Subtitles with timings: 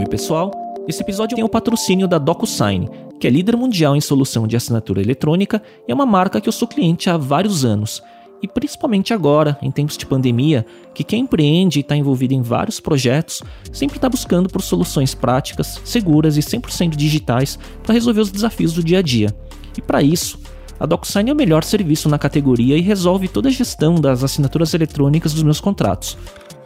[0.00, 0.50] Oi, pessoal.
[0.88, 2.88] Esse episódio tem o patrocínio da DocuSign,
[3.20, 6.52] que é líder mundial em solução de assinatura eletrônica e é uma marca que eu
[6.54, 8.02] sou cliente há vários anos.
[8.42, 12.80] E principalmente agora, em tempos de pandemia, que quem empreende e está envolvido em vários
[12.80, 18.72] projetos sempre está buscando por soluções práticas, seguras e 100% digitais para resolver os desafios
[18.72, 19.28] do dia a dia.
[19.76, 20.40] E para isso,
[20.78, 24.72] a DocuSign é o melhor serviço na categoria e resolve toda a gestão das assinaturas
[24.72, 26.16] eletrônicas dos meus contratos.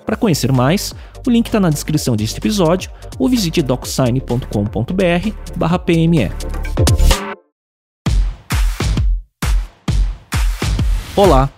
[0.04, 0.94] Para conhecer mais,
[1.26, 6.30] o link está na descrição deste episódio ou visite docsign.com.br/pme.
[11.16, 11.48] Olá,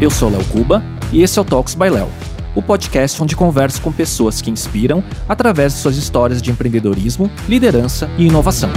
[0.00, 2.08] eu sou Léo Cuba e esse é o Talks by Léo,
[2.54, 8.08] o podcast onde converso com pessoas que inspiram através de suas histórias de empreendedorismo, liderança
[8.16, 8.70] e inovação.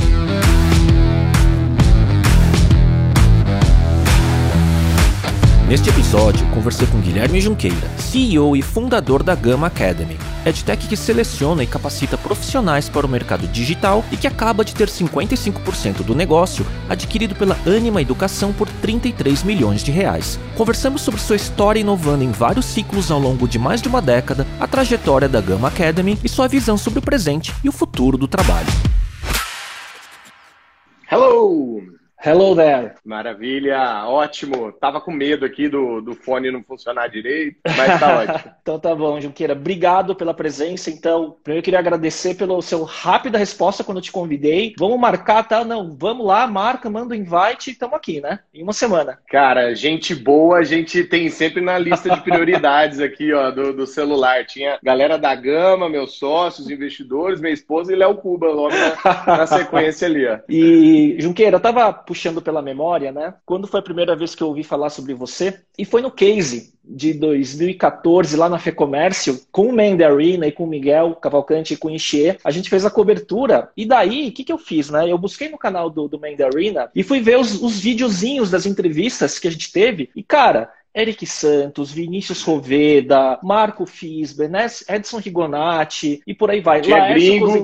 [5.73, 11.63] Neste episódio, conversei com Guilherme Junqueira, CEO e fundador da Gama Academy, EdTech que seleciona
[11.63, 16.63] e capacita profissionais para o mercado digital e que acaba de ter 55% do negócio
[16.87, 20.39] adquirido pela Anima Educação por 33 milhões de reais.
[20.55, 24.45] Conversamos sobre sua história inovando em vários ciclos ao longo de mais de uma década,
[24.59, 28.27] a trajetória da Gama Academy e sua visão sobre o presente e o futuro do
[28.27, 28.67] trabalho.
[31.11, 31.92] Hello!
[32.25, 32.93] Hello there.
[33.03, 34.71] Maravilha, ótimo.
[34.71, 38.53] Tava com medo aqui do, do fone não funcionar direito, mas tá ótimo.
[38.61, 39.51] então tá bom, Junqueira.
[39.51, 40.89] Obrigado pela presença.
[40.89, 44.73] Então, primeiro eu queria agradecer pelo seu rápida resposta quando eu te convidei.
[44.79, 45.65] Vamos marcar, tá?
[45.65, 48.39] Não, vamos lá, marca, manda o um invite e estamos aqui, né?
[48.53, 49.19] Em uma semana.
[49.27, 53.85] Cara, gente boa, a gente tem sempre na lista de prioridades aqui, ó, do, do
[53.85, 54.45] celular.
[54.45, 59.45] Tinha galera da Gama, meus sócios, investidores, minha esposa e Léo Cuba logo na, na
[59.45, 60.39] sequência ali, ó.
[60.47, 63.33] E, Junqueira, eu tava puxando pela memória, né?
[63.43, 65.59] Quando foi a primeira vez que eu ouvi falar sobre você?
[65.75, 70.67] E foi no Case de 2014, lá na FEComércio, com o Mandarina e com o
[70.67, 72.37] Miguel Cavalcante e com o Enchê.
[72.43, 73.71] A gente fez a cobertura.
[73.75, 75.09] E daí, o que, que eu fiz, né?
[75.09, 76.21] Eu busquei no canal do, do
[76.95, 80.11] e fui ver os, os videozinhos das entrevistas que a gente teve.
[80.15, 84.67] E, cara, Eric Santos, Vinícius Roveda, Marco Fisber, né?
[84.87, 86.81] Edson Rigonati e por aí vai.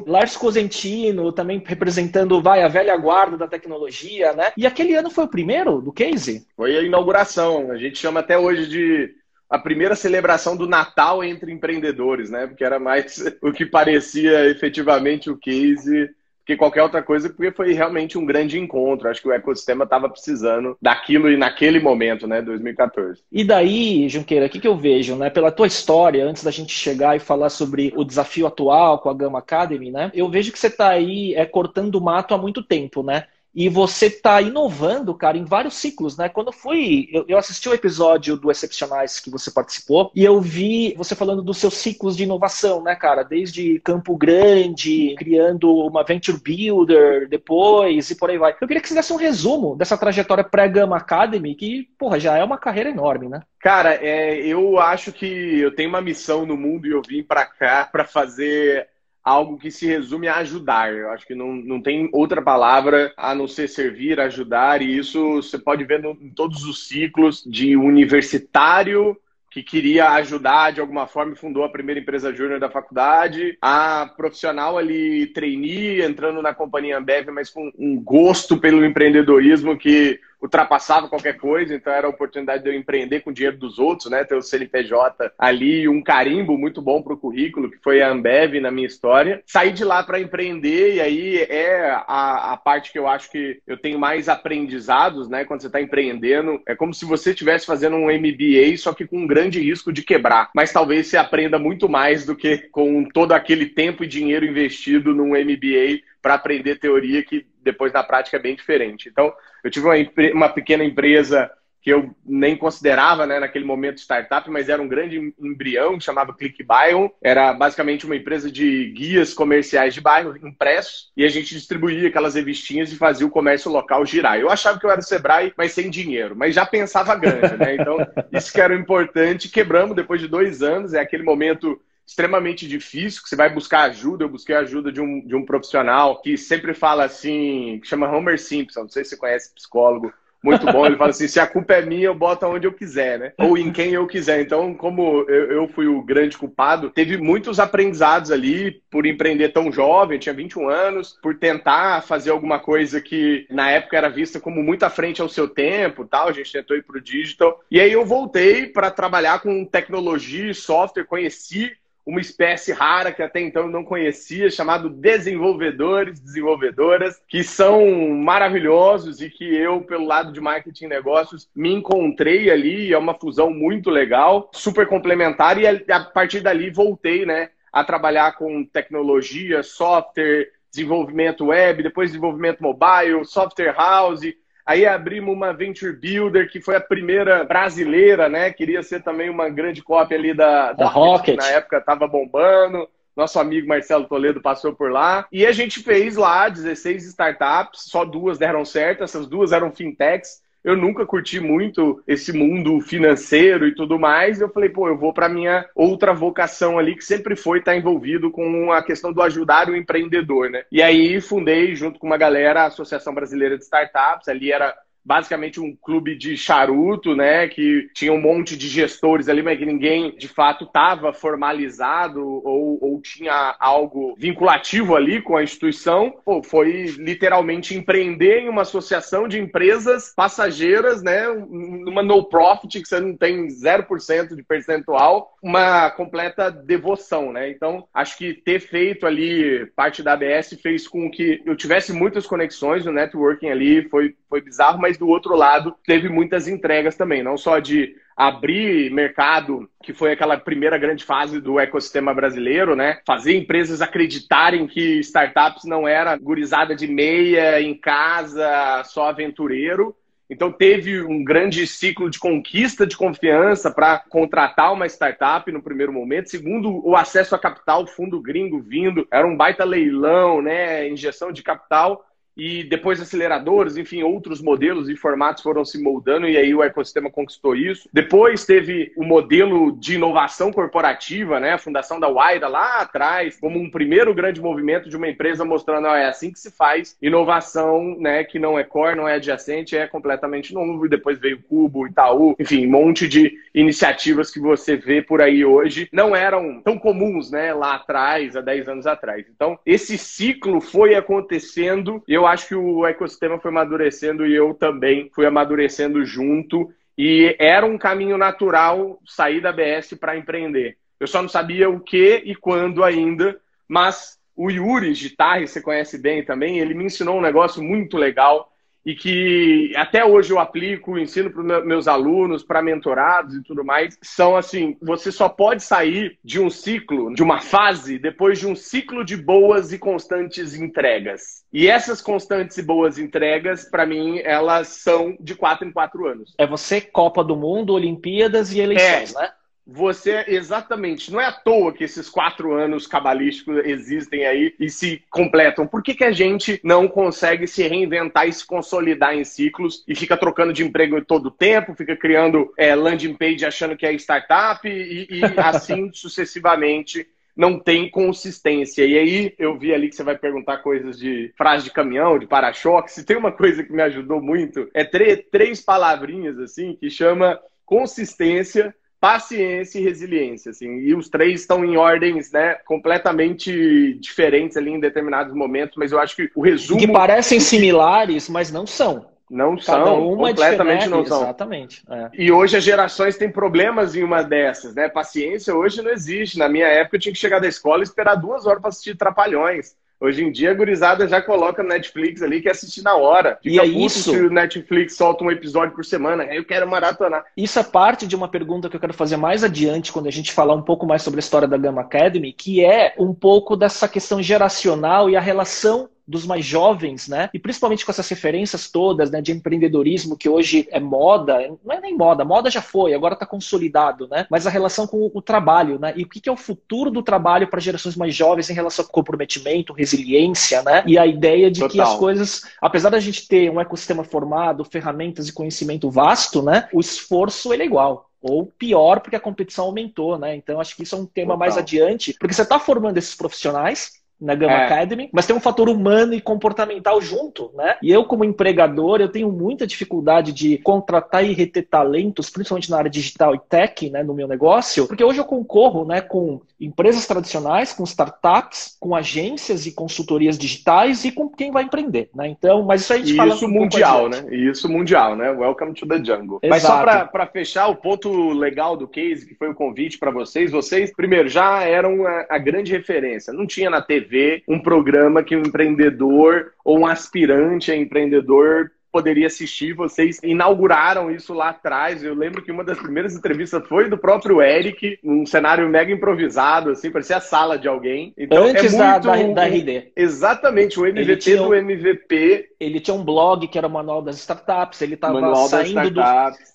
[0.08, 4.52] Lars Cosentino também representando vai, a velha guarda da tecnologia, né?
[4.58, 6.48] E aquele ano foi o primeiro do Case?
[6.56, 7.72] Foi a inauguração.
[7.72, 9.20] A gente chama até hoje de
[9.50, 12.46] a primeira celebração do Natal entre empreendedores, né?
[12.46, 16.10] Porque era mais o que parecia efetivamente o Case
[16.50, 19.08] que qualquer outra coisa, porque foi realmente um grande encontro.
[19.08, 23.22] Acho que o ecossistema estava precisando daquilo e naquele momento, né, 2014.
[23.32, 26.74] E daí, Junqueira, o que, que eu vejo, né, pela tua história, antes da gente
[26.74, 30.58] chegar e falar sobre o desafio atual com a Gama Academy, né, eu vejo que
[30.58, 33.26] você está aí é, cortando o mato há muito tempo, né?
[33.54, 36.30] E você está inovando, cara, em vários ciclos, né?
[36.30, 40.40] Quando eu fui, eu, eu, assisti o episódio do Excepcionais que você participou e eu
[40.40, 43.24] vi você falando dos seus ciclos de inovação, né, cara?
[43.24, 48.56] Desde Campo Grande, criando uma Venture Builder depois e por aí vai.
[48.60, 52.44] Eu queria que você desse um resumo dessa trajetória pré-Gama Academy, que, porra, já é
[52.44, 53.42] uma carreira enorme, né?
[53.60, 55.26] Cara, é, eu acho que
[55.60, 58.88] eu tenho uma missão no mundo e eu vim para cá para fazer
[59.24, 60.94] algo que se resume a ajudar.
[60.94, 65.36] Eu acho que não, não tem outra palavra a não ser servir, ajudar, e isso
[65.36, 69.18] você pode ver no, em todos os ciclos de universitário
[69.52, 74.06] que queria ajudar de alguma forma e fundou a primeira empresa júnior da faculdade, a
[74.16, 81.08] profissional ali trainee, entrando na companhia Ambev, mas com um gosto pelo empreendedorismo que ultrapassava
[81.08, 84.24] qualquer coisa, então era a oportunidade de eu empreender com o dinheiro dos outros, né?
[84.24, 88.60] Ter o CNPJ ali, um carimbo muito bom para o currículo, que foi a Ambev
[88.60, 89.42] na minha história.
[89.46, 93.60] Saí de lá para empreender, e aí é a, a parte que eu acho que
[93.68, 95.44] eu tenho mais aprendizados, né?
[95.44, 99.18] Quando você está empreendendo, é como se você estivesse fazendo um MBA, só que com
[99.18, 100.50] um grande risco de quebrar.
[100.56, 105.14] Mas talvez você aprenda muito mais do que com todo aquele tempo e dinheiro investido
[105.14, 109.10] num MBA para aprender teoria que depois na prática é bem diferente.
[109.10, 109.96] Então, eu tive uma,
[110.34, 111.50] uma pequena empresa
[111.82, 116.34] que eu nem considerava né, naquele momento startup, mas era um grande embrião que chamava
[116.34, 117.12] Click Bio.
[117.24, 122.36] Era basicamente uma empresa de guias comerciais de bairro impressos e a gente distribuía aquelas
[122.36, 124.38] revistinhas e fazia o comércio local girar.
[124.38, 127.76] Eu achava que eu era Sebrae, mas sem dinheiro, mas já pensava grande, né?
[127.76, 127.98] Então,
[128.32, 129.50] isso que era importante.
[129.50, 131.80] Quebramos depois de dois anos, é aquele momento
[132.10, 134.24] extremamente difícil, que você vai buscar ajuda.
[134.24, 138.40] Eu busquei ajuda de um, de um profissional que sempre fala assim, que chama Homer
[138.40, 140.12] Simpson, não sei se você conhece psicólogo,
[140.44, 140.86] muito bom.
[140.86, 143.34] Ele fala assim: se a culpa é minha, eu boto onde eu quiser, né?
[143.38, 144.42] Ou em quem eu quiser.
[144.42, 149.72] Então, como eu, eu, fui o grande culpado, teve muitos aprendizados ali por empreender tão
[149.72, 154.64] jovem, tinha 21 anos, por tentar fazer alguma coisa que na época era vista como
[154.64, 156.30] muito à frente ao seu tempo, tal.
[156.30, 157.60] A gente tentou ir pro digital.
[157.70, 161.72] E aí eu voltei para trabalhar com tecnologia e software, conheci
[162.10, 169.22] uma espécie rara que até então eu não conhecia, chamado desenvolvedores, desenvolvedoras, que são maravilhosos
[169.22, 172.92] e que eu, pelo lado de marketing e negócios, me encontrei ali.
[172.92, 177.50] É uma fusão muito legal, super complementar, e a partir dali voltei, né?
[177.72, 184.22] A trabalhar com tecnologia, software, desenvolvimento web, depois desenvolvimento mobile, software house,
[184.70, 188.54] Aí abrimos uma Venture Builder, que foi a primeira brasileira, né?
[188.54, 192.88] Queria ser também uma grande cópia ali da, da, Rocket, que na época estava bombando.
[193.18, 195.28] Nosso amigo Marcelo Toledo passou por lá.
[195.32, 200.40] E a gente fez lá 16 startups, só duas deram certo, essas duas eram fintechs
[200.64, 204.42] eu nunca curti muito esse mundo financeiro e tudo mais.
[204.42, 207.78] Eu falei, pô, eu vou para minha outra vocação ali, que sempre foi estar tá
[207.78, 210.64] envolvido com a questão do ajudar o empreendedor, né?
[210.72, 214.28] E aí fundei, junto com uma galera, a Associação Brasileira de Startups.
[214.28, 217.48] Ali era basicamente um clube de charuto, né?
[217.48, 222.78] Que tinha um monte de gestores ali, mas que ninguém de fato estava formalizado ou,
[222.82, 226.14] ou tinha algo vinculativo ali com a instituição.
[226.24, 231.28] Pô, foi literalmente empreender em uma associação de empresas passageiras, né?
[231.28, 237.50] Numa no profit que você não tem 0% de percentual, uma completa devoção, né?
[237.50, 242.26] Então, acho que ter feito ali parte da ABS fez com que eu tivesse muitas
[242.26, 247.24] conexões, o networking ali foi, foi bizarro, mas do outro lado teve muitas entregas também,
[247.24, 253.00] não só de abrir mercado, que foi aquela primeira grande fase do ecossistema brasileiro, né?
[253.08, 259.96] Fazer empresas acreditarem que startups não era gurizada de meia em casa, só aventureiro.
[260.30, 265.94] Então teve um grande ciclo de conquista de confiança para contratar uma startup no primeiro
[265.94, 266.30] momento.
[266.30, 270.88] Segundo, o acesso a capital, fundo gringo vindo, era um baita leilão, né?
[270.90, 272.06] Injeção de capital
[272.40, 277.12] e depois aceleradores, enfim, outros modelos e formatos foram se moldando e aí o ecossistema
[277.12, 277.90] conquistou isso.
[277.92, 281.54] Depois teve o modelo de inovação corporativa, né?
[281.54, 285.88] A fundação da Waira lá atrás, como um primeiro grande movimento de uma empresa mostrando,
[285.88, 289.88] é assim que se faz inovação, né, que não é core, não é adjacente, é
[289.88, 290.86] completamente novo.
[290.86, 295.22] E depois veio o Cubo, Itaú, enfim, um monte de iniciativas que você vê por
[295.22, 299.26] aí hoje não eram tão comuns, né, lá atrás, há 10 anos atrás.
[299.34, 305.10] Então, esse ciclo foi acontecendo, eu acho que o ecossistema foi amadurecendo e eu também
[305.14, 306.72] fui amadurecendo junto.
[306.98, 310.78] E era um caminho natural sair da BS para empreender.
[311.00, 315.98] Eu só não sabia o que e quando ainda, mas o Yuri Gitarre, você conhece
[315.98, 318.52] bem também, ele me ensinou um negócio muito legal
[318.90, 323.96] e que até hoje eu aplico, ensino para meus alunos, para mentorados e tudo mais,
[324.02, 328.56] são assim: você só pode sair de um ciclo, de uma fase, depois de um
[328.56, 331.44] ciclo de boas e constantes entregas.
[331.54, 336.34] E essas constantes e boas entregas, para mim, elas são de quatro em quatro anos.
[336.36, 339.22] É você, Copa do Mundo, Olimpíadas e eleições, é.
[339.22, 339.32] né?
[339.72, 345.04] Você, exatamente, não é à toa que esses quatro anos cabalísticos existem aí e se
[345.12, 345.68] completam.
[345.68, 349.94] Por que, que a gente não consegue se reinventar e se consolidar em ciclos e
[349.94, 353.94] fica trocando de emprego todo o tempo, fica criando é, landing page achando que é
[353.94, 357.08] startup e, e assim sucessivamente?
[357.38, 358.86] não tem consistência.
[358.86, 362.28] E aí eu vi ali que você vai perguntar coisas de frase de caminhão, de
[362.28, 362.92] para-choque.
[362.92, 368.76] Se tem uma coisa que me ajudou muito, é três palavrinhas assim que chama consistência,
[369.00, 374.80] paciência e resiliência, assim, e os três estão em ordens, né, completamente diferentes ali em
[374.80, 376.80] determinados momentos, mas eu acho que o resumo...
[376.80, 379.08] Que parecem similares, mas não são.
[379.30, 381.22] Não Cada são, uma completamente não são.
[381.22, 381.84] Exatamente.
[381.88, 382.10] É.
[382.14, 384.90] E hoje as gerações têm problemas em uma dessas, né?
[384.90, 386.40] Paciência hoje não existe.
[386.40, 388.98] Na minha época eu tinha que chegar da escola e esperar duas horas para assistir
[388.98, 389.76] Trapalhões.
[390.00, 393.38] Hoje em dia, a gurizada já coloca no Netflix ali que assistir na hora.
[393.44, 394.12] Fica e é isso.
[394.12, 397.26] Se o Netflix solta um episódio por semana, aí eu quero maratonar.
[397.36, 400.32] Isso é parte de uma pergunta que eu quero fazer mais adiante, quando a gente
[400.32, 403.90] falar um pouco mais sobre a história da Gama Academy, que é um pouco dessa
[403.90, 407.30] questão geracional e a relação dos mais jovens, né?
[407.34, 411.80] E principalmente com essas referências todas, né, de empreendedorismo que hoje é moda, não é
[411.80, 414.26] nem moda, moda já foi, agora está consolidado, né?
[414.30, 415.94] Mas a relação com o trabalho, né?
[415.96, 418.92] E o que é o futuro do trabalho para gerações mais jovens em relação ao
[418.92, 420.84] comprometimento, resiliência, né?
[420.88, 421.72] E a ideia de Total.
[421.72, 426.68] que as coisas, apesar da gente ter um ecossistema formado, ferramentas e conhecimento vasto, né?
[426.74, 430.36] O esforço ele é igual ou pior porque a competição aumentou, né?
[430.36, 431.40] Então acho que isso é um tema Total.
[431.40, 434.66] mais adiante, porque você está formando esses profissionais na Gama é.
[434.66, 437.78] Academy, mas tem um fator humano e comportamental junto, né?
[437.82, 442.78] E eu, como empregador, eu tenho muita dificuldade de contratar e reter talentos, principalmente na
[442.78, 447.08] área digital e tech, né, no meu negócio, porque hoje eu concorro, né, com empresas
[447.08, 452.28] tradicionais, com startups, com agências e consultorias digitais e com quem vai empreender, né?
[452.28, 454.26] Então, mas isso a gente e fala isso um mundial, né?
[454.32, 455.32] Isso mundial, né?
[455.32, 456.40] Welcome to the jungle.
[456.42, 456.50] Exato.
[456.50, 460.52] Mas só para fechar o ponto legal do case, que foi o convite para vocês,
[460.52, 463.32] vocês primeiro já eram a, a grande referência.
[463.32, 468.72] Não tinha na TV TV um programa que um empreendedor ou um aspirante a empreendedor
[468.92, 469.74] poderia assistir.
[469.74, 472.04] Vocês inauguraram isso lá atrás.
[472.04, 476.72] Eu lembro que uma das primeiras entrevistas foi do próprio Eric, um cenário mega improvisado,
[476.72, 478.14] assim, parecia a sala de alguém.
[478.18, 479.08] Então, Antes é muito...
[479.08, 479.92] da, da, da RD.
[479.96, 482.50] Exatamente, o MVP do MVP.
[482.60, 486.02] Ele tinha um blog que era o Manual das Startups, ele estava saindo, do,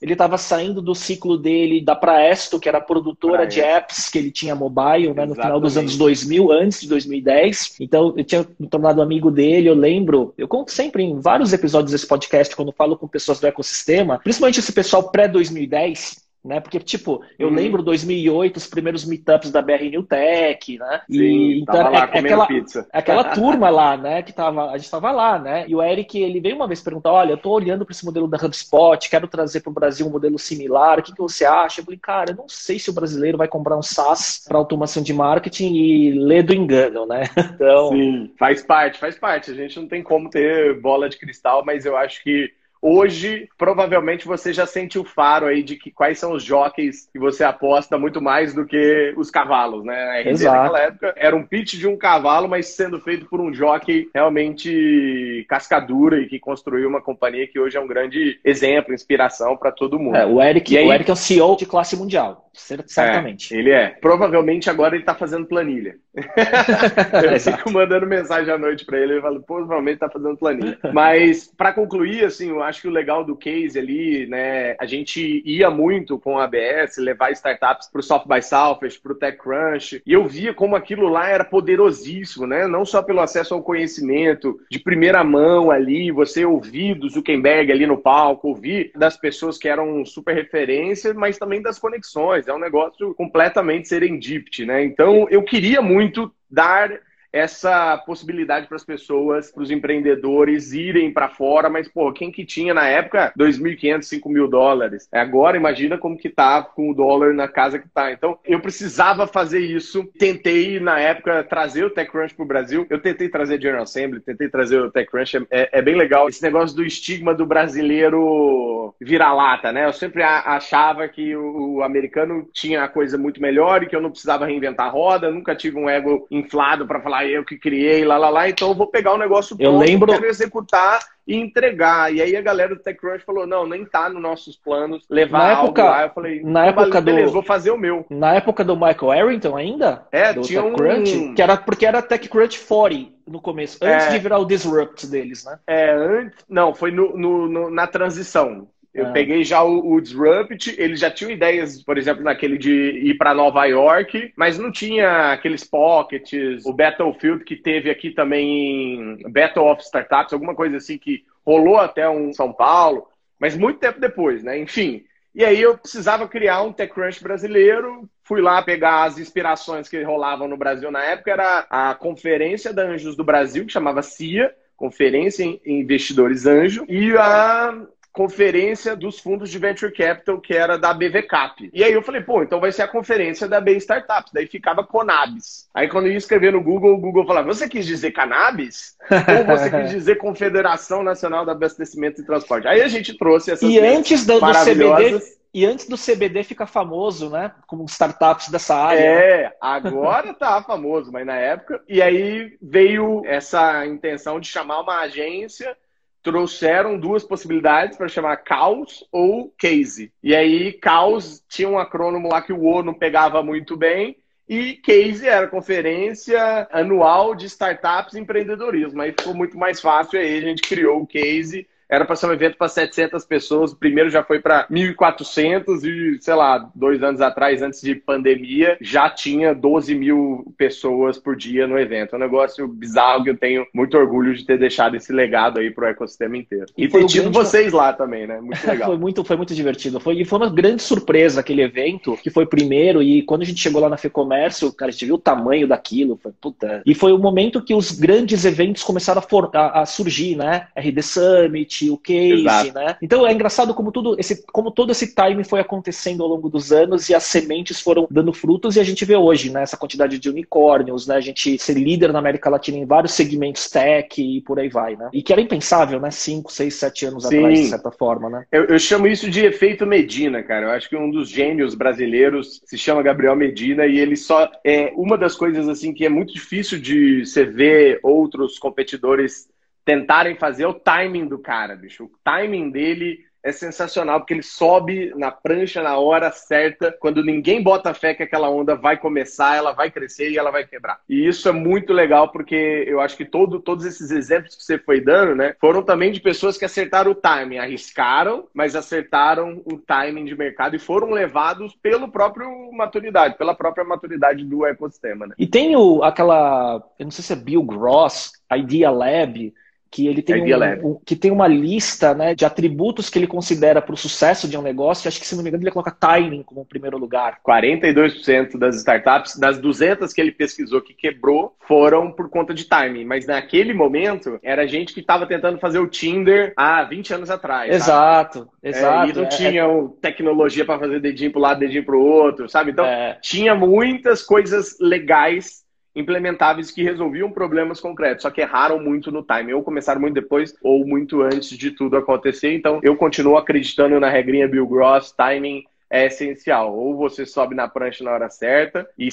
[0.03, 4.55] ele saindo do ciclo dele da Praesto, que era produtora de apps que ele tinha
[4.55, 7.77] mobile, né, no final dos anos 2000, antes de 2010.
[7.81, 11.93] Então, eu tinha me tornado amigo dele, eu lembro, eu conto sempre em vários episódios
[11.93, 16.61] desse podcast podcast, quando falo com pessoas do ecossistema, principalmente esse pessoal pré-2010, né?
[16.61, 17.55] Porque, tipo, eu uhum.
[17.55, 21.01] lembro 2008, os primeiros meetups da BR New Tech, né?
[21.09, 22.87] Sim, e então é, é, aquela, pizza.
[22.93, 24.23] aquela turma lá, né?
[24.23, 25.65] Que tava, a gente tava lá, né?
[25.67, 28.29] E o Eric, ele veio uma vez perguntar: olha, eu tô olhando para esse modelo
[28.29, 31.81] da HubSpot, quero trazer para o Brasil um modelo similar, o que, que você acha?
[31.81, 35.03] Eu falei, cara, eu não sei se o brasileiro vai comprar um SaaS para automação
[35.03, 37.25] de marketing e ler do engano, né?
[37.55, 37.91] Então.
[37.91, 39.51] Sim, faz parte, faz parte.
[39.51, 42.53] A gente não tem como ter bola de cristal, mas eu acho que
[42.87, 47.19] Hoje, provavelmente, você já sente o faro aí de que quais são os jockeys que
[47.19, 49.95] você aposta muito mais do que os cavalos, né?
[49.95, 50.55] A Exato.
[50.55, 55.47] naquela época era um pitch de um cavalo, mas sendo feito por um jockey realmente
[55.49, 59.99] cascadura e que construiu uma companhia que hoje é um grande exemplo, inspiração para todo
[59.99, 60.17] mundo.
[60.17, 60.87] É, o, Eric, aí...
[60.87, 63.55] o Eric é o CEO de classe mundial, certamente.
[63.55, 63.89] É, ele é.
[64.01, 65.97] Provavelmente agora ele está fazendo planilha.
[66.15, 70.79] eu fico mandando mensagem à noite para ele, ele fala, provavelmente está fazendo planilha.
[70.93, 75.43] Mas, para concluir, assim, eu acho que o legal do case ali, né, a gente
[75.45, 80.03] ia muito com a ABS, levar startups para o Soft by Southwest, para o TechCrunch,
[80.07, 82.67] e eu via como aquilo lá era poderosíssimo, né?
[82.67, 87.87] Não só pelo acesso ao conhecimento de primeira mão ali, você ouvir do Zuckerberg ali
[87.87, 92.44] no palco, ouvir das pessoas que eram super referências, mas também das conexões.
[92.49, 94.85] É um negócio completamente serendipity, né?
[94.85, 96.91] Então, eu queria muito dar
[97.35, 102.45] essa possibilidade para as pessoas, para os empreendedores irem para fora, mas, pô, quem que
[102.45, 105.09] tinha na época 2.500, 5 mil dólares?
[105.11, 108.13] Agora, imagina como que tá com o dólar na casa que tá.
[108.13, 110.05] Então, eu precisava fazer isso.
[110.17, 112.87] Tentei, na época, trazer o TechCrunch para o Brasil.
[112.89, 115.45] Eu tentei trazer General Assembly, tentei trazer o TechCrunch.
[115.51, 119.87] É, é bem legal esse negócio do estigma do brasileiro vira-lata, né?
[119.87, 124.11] Eu sempre achava que o americano tinha a coisa muito melhor e que eu não
[124.11, 125.33] precisava reinventar a roda.
[125.33, 128.75] Nunca tive um ego inflado para falar eu que criei, lá, lá, lá, então eu
[128.75, 130.13] vou pegar o negócio pronto, eu lembro...
[130.13, 132.13] quero executar e entregar.
[132.13, 135.51] E aí a galera do TechCrunch falou, não, nem tá nos nossos planos levar na
[135.53, 136.03] época, algo lá.
[136.05, 137.33] Eu falei, na época beleza, do...
[137.33, 138.05] vou fazer o meu.
[138.11, 140.07] Na época do Michael Arrington ainda?
[140.13, 141.35] É, do tinha TechCrunch, um...
[141.35, 144.11] que era porque era TechCrunch 40 no começo, antes é...
[144.11, 145.59] de virar o Disrupt deles, né?
[145.67, 146.45] É, antes...
[146.49, 148.69] Não, foi no, no, no na transição.
[148.95, 149.11] Eu ah.
[149.11, 153.35] peguei já o, o, Disrupt, eles já tinham ideias, por exemplo, naquele de ir para
[153.35, 159.83] Nova York, mas não tinha aqueles pockets, o Battlefield que teve aqui também, Battle of
[159.83, 163.09] Startups, alguma coisa assim que rolou até um São Paulo,
[163.39, 164.57] mas muito tempo depois, né?
[164.57, 165.05] Enfim.
[165.35, 170.47] E aí eu precisava criar um TechCrunch brasileiro, fui lá pegar as inspirações que rolavam
[170.47, 175.43] no Brasil na época, era a Conferência da Anjos do Brasil, que chamava CIA, Conferência
[175.43, 177.77] em Investidores Anjo, e a
[178.15, 181.69] conferência dos fundos de venture capital que era da BVCap.
[181.75, 184.33] E aí eu falei, pô, então vai ser a conferência da B Startups.
[184.33, 185.69] Daí ficava Conabis.
[185.75, 188.97] Aí quando eu ia escrever no Google, o Google falava, você quis dizer cannabis?
[189.11, 192.69] Ou você quis dizer Confederação Nacional de Abastecimento e Transporte?
[192.69, 195.21] Aí a gente trouxe essas E antes do, do CBD,
[195.53, 197.51] e antes do CBD fica famoso, né?
[197.67, 199.01] Como startups dessa área.
[199.01, 199.53] É, né?
[199.61, 201.83] agora tá famoso, mas na época.
[201.89, 205.77] E aí veio essa intenção de chamar uma agência
[206.25, 210.11] trouxeram duas possibilidades para chamar Caos ou Case.
[210.23, 214.17] E aí, Caos tinha um acrônimo lá que o O não pegava muito bem,
[214.49, 219.01] e Case era conferência anual de startups e empreendedorismo.
[219.03, 222.33] Aí ficou muito mais fácil, aí a gente criou o Case era para ser um
[222.33, 227.21] evento para 700 pessoas, o primeiro já foi para 1.400 e, sei lá, dois anos
[227.21, 232.15] atrás, antes de pandemia, já tinha 12 mil pessoas por dia no evento.
[232.15, 235.71] É um negócio bizarro que eu tenho muito orgulho de ter deixado esse legado aí
[235.71, 236.67] pro ecossistema inteiro.
[236.77, 237.39] E, e ter tido grande...
[237.39, 238.41] vocês lá também, né?
[238.41, 238.89] Muito legal.
[238.89, 240.01] foi, muito, foi muito divertido.
[240.01, 243.61] Foi, e foi uma grande surpresa aquele evento, que foi primeiro, e quando a gente
[243.61, 246.83] chegou lá na FEComércio, cara, a gente viu o tamanho daquilo, foi, puta.
[246.85, 250.67] E foi o momento que os grandes eventos começaram a, for, a, a surgir, né?
[250.77, 252.73] RD Summit, o Case, Exato.
[252.73, 252.97] né?
[253.03, 256.73] Então é engraçado como tudo, esse, como todo esse time foi acontecendo ao longo dos
[256.73, 259.63] anos e as sementes foram dando frutos e a gente vê hoje, né?
[259.63, 261.17] Essa quantidade de unicórnios, né?
[261.17, 264.97] A gente ser líder na América Latina em vários segmentos tech e por aí vai,
[264.97, 265.09] né?
[265.13, 266.11] E que era impensável, né?
[266.11, 267.39] Cinco, seis, sete anos Sim.
[267.39, 268.45] atrás, de certa forma, né?
[268.51, 270.67] Eu, eu chamo isso de efeito Medina, cara.
[270.67, 274.93] Eu acho que um dos gênios brasileiros se chama Gabriel Medina e ele só é
[274.97, 279.49] uma das coisas assim que é muito difícil de você ver outros competidores
[279.85, 282.05] tentarem fazer é o timing do cara, bicho.
[282.05, 287.63] O timing dele é sensacional, porque ele sobe na prancha na hora certa, quando ninguém
[287.63, 291.01] bota fé que aquela onda vai começar, ela vai crescer e ela vai quebrar.
[291.07, 294.79] E isso é muito legal, porque eu acho que todo, todos esses exemplos que você
[294.79, 299.77] foi dando, né, foram também de pessoas que acertaram o timing, arriscaram, mas acertaram o
[299.77, 305.35] timing de mercado e foram levados pelo próprio maturidade, pela própria maturidade do ecossistema, né?
[305.39, 309.53] E tem o, aquela, eu não sei se é Bill Gross, Idea Lab,
[309.95, 313.81] que ele tem, um, um, que tem uma lista né, de atributos que ele considera
[313.81, 315.07] para o sucesso de um negócio.
[315.07, 317.39] Acho que, se não me engano, ele coloca timing como primeiro lugar.
[317.49, 323.05] 42% das startups, das 200 que ele pesquisou que quebrou, foram por conta de timing.
[323.05, 327.73] Mas naquele momento, era gente que estava tentando fazer o Tinder há 20 anos atrás.
[327.73, 328.51] Exato, sabe?
[328.65, 329.07] exato.
[329.07, 329.89] É, e não é, tinha é...
[330.01, 332.73] tecnologia para fazer dedinho para o lado, dedinho para o outro, sabe?
[332.73, 333.17] Então, é.
[333.23, 335.64] tinha muitas coisas legais
[335.95, 340.55] implementáveis que resolviam problemas concretos, só que erraram muito no time, ou começaram muito depois,
[340.63, 342.53] ou muito antes de tudo acontecer.
[342.55, 346.77] Então, eu continuo acreditando na regrinha Bill Gross, timing é essencial.
[346.77, 349.09] Ou você sobe na prancha na hora certa e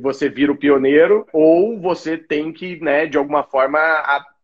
[0.00, 3.78] você vira o pioneiro, ou você tem que, né, de alguma forma,